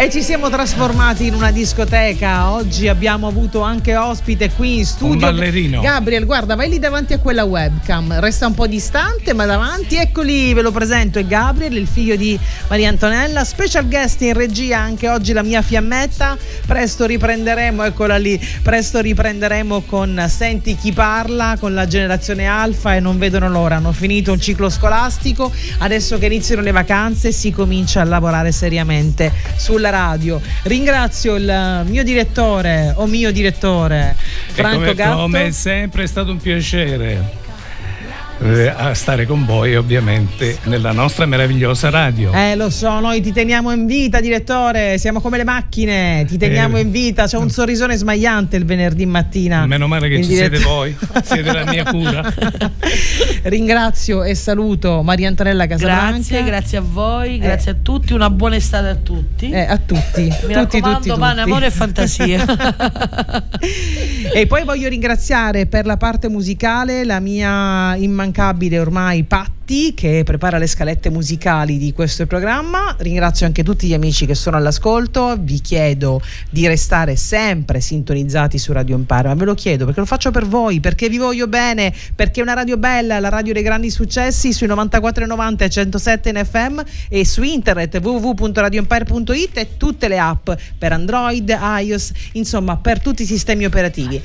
e 0.07 0.09
ci 0.09 0.23
siamo 0.23 0.49
trasformati 0.49 1.25
in 1.25 1.33
una 1.33 1.51
discoteca. 1.51 2.51
Oggi 2.51 2.87
abbiamo 2.87 3.27
avuto 3.27 3.59
anche 3.59 3.97
ospite 3.97 4.49
qui 4.51 4.77
in 4.77 4.85
studio. 4.85 5.13
Un 5.13 5.19
ballerino. 5.19 5.81
Gabriel, 5.81 6.25
guarda, 6.25 6.55
vai 6.55 6.69
lì 6.69 6.79
davanti 6.79 7.11
a 7.11 7.19
quella 7.19 7.43
webcam. 7.43 8.17
Resta 8.21 8.47
un 8.47 8.53
po' 8.53 8.67
distante, 8.67 9.33
ma 9.33 9.45
davanti. 9.45 9.97
Eccoli, 9.97 10.53
ve 10.53 10.61
lo 10.61 10.71
presento. 10.71 11.19
È 11.19 11.25
Gabriel, 11.25 11.75
il 11.75 11.87
figlio 11.87 12.15
di 12.15 12.39
Maria 12.69 12.87
Antonella. 12.87 13.43
Special 13.43 13.85
guest 13.85 14.21
in 14.21 14.33
regia 14.33 14.79
anche 14.79 15.09
oggi 15.09 15.33
la 15.33 15.43
mia 15.43 15.61
fiammetta. 15.61 16.37
Presto 16.65 17.05
riprenderemo, 17.05 17.83
eccola 17.83 18.15
lì. 18.15 18.39
Presto 18.63 19.01
riprenderemo 19.01 19.81
con 19.81 20.25
Senti 20.29 20.77
chi 20.77 20.93
parla, 20.93 21.57
con 21.59 21.73
la 21.73 21.85
generazione 21.85 22.45
alfa 22.45 22.95
e 22.95 23.01
non 23.01 23.17
vedono 23.17 23.49
l'ora. 23.49 23.75
Hanno 23.75 23.91
finito 23.91 24.31
un 24.31 24.39
ciclo 24.39 24.69
scolastico. 24.69 25.51
Adesso 25.79 26.17
che 26.17 26.27
iniziano 26.27 26.61
le 26.61 26.71
vacanze 26.71 27.33
si 27.33 27.51
comincia 27.51 27.99
a 27.99 28.05
lavorare 28.05 28.53
seriamente 28.53 29.33
sulla 29.57 29.89
radio. 29.89 29.95
Ringrazio 30.63 31.35
il 31.35 31.83
mio 31.87 32.03
direttore 32.03 32.93
o 32.95 33.05
mio 33.05 33.31
direttore 33.31 34.15
Franco 34.51 34.79
come, 34.79 34.93
Gatto. 34.93 35.17
come 35.17 35.51
sempre 35.51 36.03
è 36.03 36.07
stato 36.07 36.31
un 36.31 36.37
piacere 36.37 37.45
eh, 38.39 38.67
a 38.67 38.93
stare 38.93 39.25
con 39.25 39.45
voi 39.45 39.75
ovviamente 39.75 40.57
nella 40.63 40.91
nostra 40.91 41.25
meravigliosa 41.25 41.89
radio. 41.89 42.31
Eh, 42.33 42.55
lo 42.55 42.69
so, 42.69 42.99
noi 42.99 43.21
ti 43.21 43.31
teniamo 43.33 43.71
in 43.71 43.85
vita, 43.85 44.19
direttore. 44.19 44.97
Siamo 44.97 45.19
come 45.21 45.37
le 45.37 45.43
macchine, 45.43 46.25
ti 46.27 46.37
teniamo 46.37 46.77
Eh. 46.77 46.81
in 46.81 46.91
vita. 46.91 47.25
C'è 47.25 47.37
un 47.37 47.49
sorrisone 47.49 47.95
smagliante 47.95 48.55
il 48.57 48.65
venerdì 48.65 49.05
mattina. 49.05 49.65
Meno 49.65 49.87
male 49.87 50.07
che 50.07 50.15
in 50.15 50.23
ci 50.23 50.29
diretta. 50.29 50.55
siete 50.57 50.69
voi, 50.69 50.95
siete 51.23 51.51
la 51.51 51.65
mia 51.65 51.83
cura. 51.85 52.33
Ringrazio 53.43 54.23
e 54.23 54.35
saluto 54.35 55.01
Maria 55.01 55.27
Antonella 55.27 55.65
Casablanca. 55.65 56.11
Grazie, 56.11 56.43
grazie 56.43 56.77
a 56.77 56.83
voi, 56.85 57.37
grazie 57.39 57.71
a 57.71 57.75
tutti, 57.81 58.13
una 58.13 58.29
buona 58.29 58.55
estate 58.55 58.87
a 58.89 58.95
tutti. 58.95 59.49
Eh, 59.49 59.61
a 59.61 59.77
tutti. 59.77 60.21
Mi 60.21 60.29
tutti, 60.29 60.53
raccomando, 60.53 60.97
tutti, 60.99 61.19
pane, 61.19 61.35
tutti. 61.41 61.49
amore 61.49 61.65
e 61.65 61.71
fantasia. 61.71 62.45
E 64.33 64.45
poi 64.45 64.63
voglio 64.63 64.87
ringraziare 64.87 65.65
per 65.65 65.85
la 65.85 65.97
parte 65.97 66.27
musicale 66.29 67.03
la 67.05 67.19
mia 67.19 67.95
immancabile 67.95 68.25
ormai 68.79 69.23
Patti 69.23 69.93
che 69.93 70.23
prepara 70.23 70.57
le 70.57 70.67
scalette 70.67 71.09
musicali 71.09 71.77
di 71.77 71.91
questo 71.93 72.25
programma. 72.25 72.95
Ringrazio 72.99 73.45
anche 73.45 73.63
tutti 73.63 73.87
gli 73.87 73.93
amici 73.93 74.25
che 74.25 74.35
sono 74.35 74.57
all'ascolto. 74.57 75.35
Vi 75.39 75.59
chiedo 75.59 76.21
di 76.49 76.67
restare 76.67 77.15
sempre 77.15 77.81
sintonizzati 77.81 78.57
su 78.57 78.71
Radio 78.71 78.95
Empire, 78.95 79.27
ma 79.27 79.33
ve 79.35 79.45
lo 79.45 79.53
chiedo 79.53 79.85
perché 79.85 79.99
lo 79.99 80.05
faccio 80.05 80.31
per 80.31 80.45
voi, 80.45 80.79
perché 80.79 81.09
vi 81.09 81.17
voglio 81.17 81.47
bene, 81.47 81.93
perché 82.15 82.39
è 82.39 82.43
una 82.43 82.53
radio 82.53 82.77
bella, 82.77 83.19
la 83.19 83.29
radio 83.29 83.53
dei 83.53 83.63
grandi 83.63 83.89
successi 83.89 84.53
sui 84.53 84.67
94,90 84.67 85.63
e 85.63 85.69
107 85.69 86.29
in 86.29 86.45
FM 86.45 86.81
e 87.09 87.25
su 87.25 87.43
internet 87.43 87.99
www.radioempire.it 88.01 89.57
e 89.57 89.77
tutte 89.77 90.07
le 90.07 90.19
app 90.19 90.49
per 90.77 90.91
Android, 90.93 91.57
iOS, 91.79 92.11
insomma 92.33 92.77
per 92.77 93.01
tutti 93.01 93.23
i 93.23 93.25
sistemi 93.25 93.65
operativi. 93.65 94.21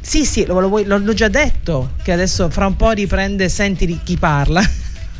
Sì, 0.00 0.24
sì, 0.24 0.44
l'ho 0.46 1.14
già 1.14 1.28
detto, 1.28 1.92
che 2.02 2.12
adesso 2.12 2.48
fra 2.50 2.66
un 2.66 2.76
po' 2.76 2.90
riprende 2.90 3.48
Senti 3.48 4.00
chi 4.02 4.16
parla. 4.16 4.62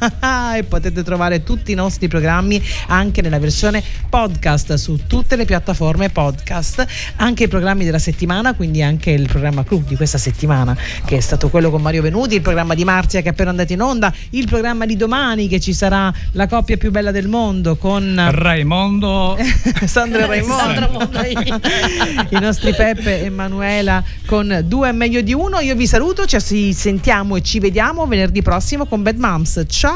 e 0.56 0.64
potete 0.64 1.02
trovare 1.02 1.42
tutti 1.42 1.72
i 1.72 1.74
nostri 1.74 2.08
programmi 2.08 2.62
anche 2.88 3.22
nella 3.22 3.38
versione 3.38 3.82
podcast 4.08 4.74
su 4.74 5.06
tutte 5.06 5.36
le 5.36 5.44
piattaforme 5.44 6.10
podcast, 6.10 6.86
anche 7.16 7.44
i 7.44 7.48
programmi 7.48 7.84
della 7.84 7.98
settimana, 7.98 8.54
quindi 8.54 8.82
anche 8.82 9.10
il 9.10 9.26
programma 9.26 9.64
clou 9.64 9.82
di 9.86 9.96
questa 9.96 10.18
settimana, 10.18 10.76
che 11.04 11.16
è 11.16 11.20
stato 11.20 11.48
quello 11.48 11.70
con 11.70 11.82
Mario 11.82 12.02
Venuti, 12.02 12.34
il 12.34 12.40
programma 12.40 12.74
di 12.74 12.84
Marzia 12.84 13.20
che 13.20 13.28
è 13.28 13.30
appena 13.30 13.50
andato 13.50 13.72
in 13.72 13.82
onda, 13.82 14.12
il 14.30 14.46
programma 14.46 14.86
di 14.86 14.96
domani 14.96 15.48
che 15.48 15.60
ci 15.60 15.72
sarà 15.72 16.12
la 16.32 16.46
coppia 16.46 16.76
più 16.76 16.90
bella 16.90 17.10
del 17.10 17.28
mondo 17.28 17.76
con 17.76 18.28
Raimondo 18.30 19.36
Sandra 19.86 20.24
e 20.24 20.26
Raimondo. 20.26 21.10
I 22.30 22.38
nostri 22.40 22.74
Peppe 22.74 23.24
e 23.24 23.30
Manuela 23.30 24.02
con 24.26 24.64
due 24.66 24.88
è 24.88 24.92
meglio 24.92 25.20
di 25.20 25.32
uno. 25.32 25.60
Io 25.60 25.74
vi 25.74 25.86
saluto, 25.86 26.24
ci 26.26 26.72
sentiamo 26.72 27.36
e 27.36 27.42
ci 27.42 27.58
vediamo 27.58 28.06
venerdì 28.06 28.42
prossimo 28.42 28.86
con 28.86 29.02
Bad 29.02 29.16
Moms. 29.16 29.64
Ciao! 29.68 29.89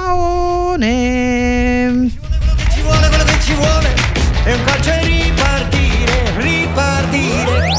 Ne. 0.76 2.11
ci 2.74 2.80
vuole 2.82 3.09
quello 3.09 3.24
che 3.24 3.40
ci 3.40 3.55
vuole 3.55 3.95
è 4.42 4.53
un 4.53 4.64
calcio 4.64 4.90
e 4.90 5.05
ripartire, 5.05 6.32
ripartire. 6.36 7.74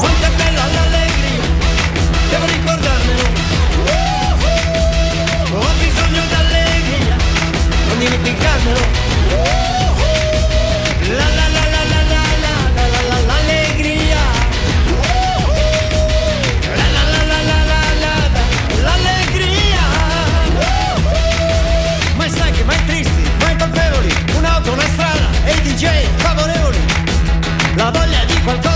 faltó 28.46 28.75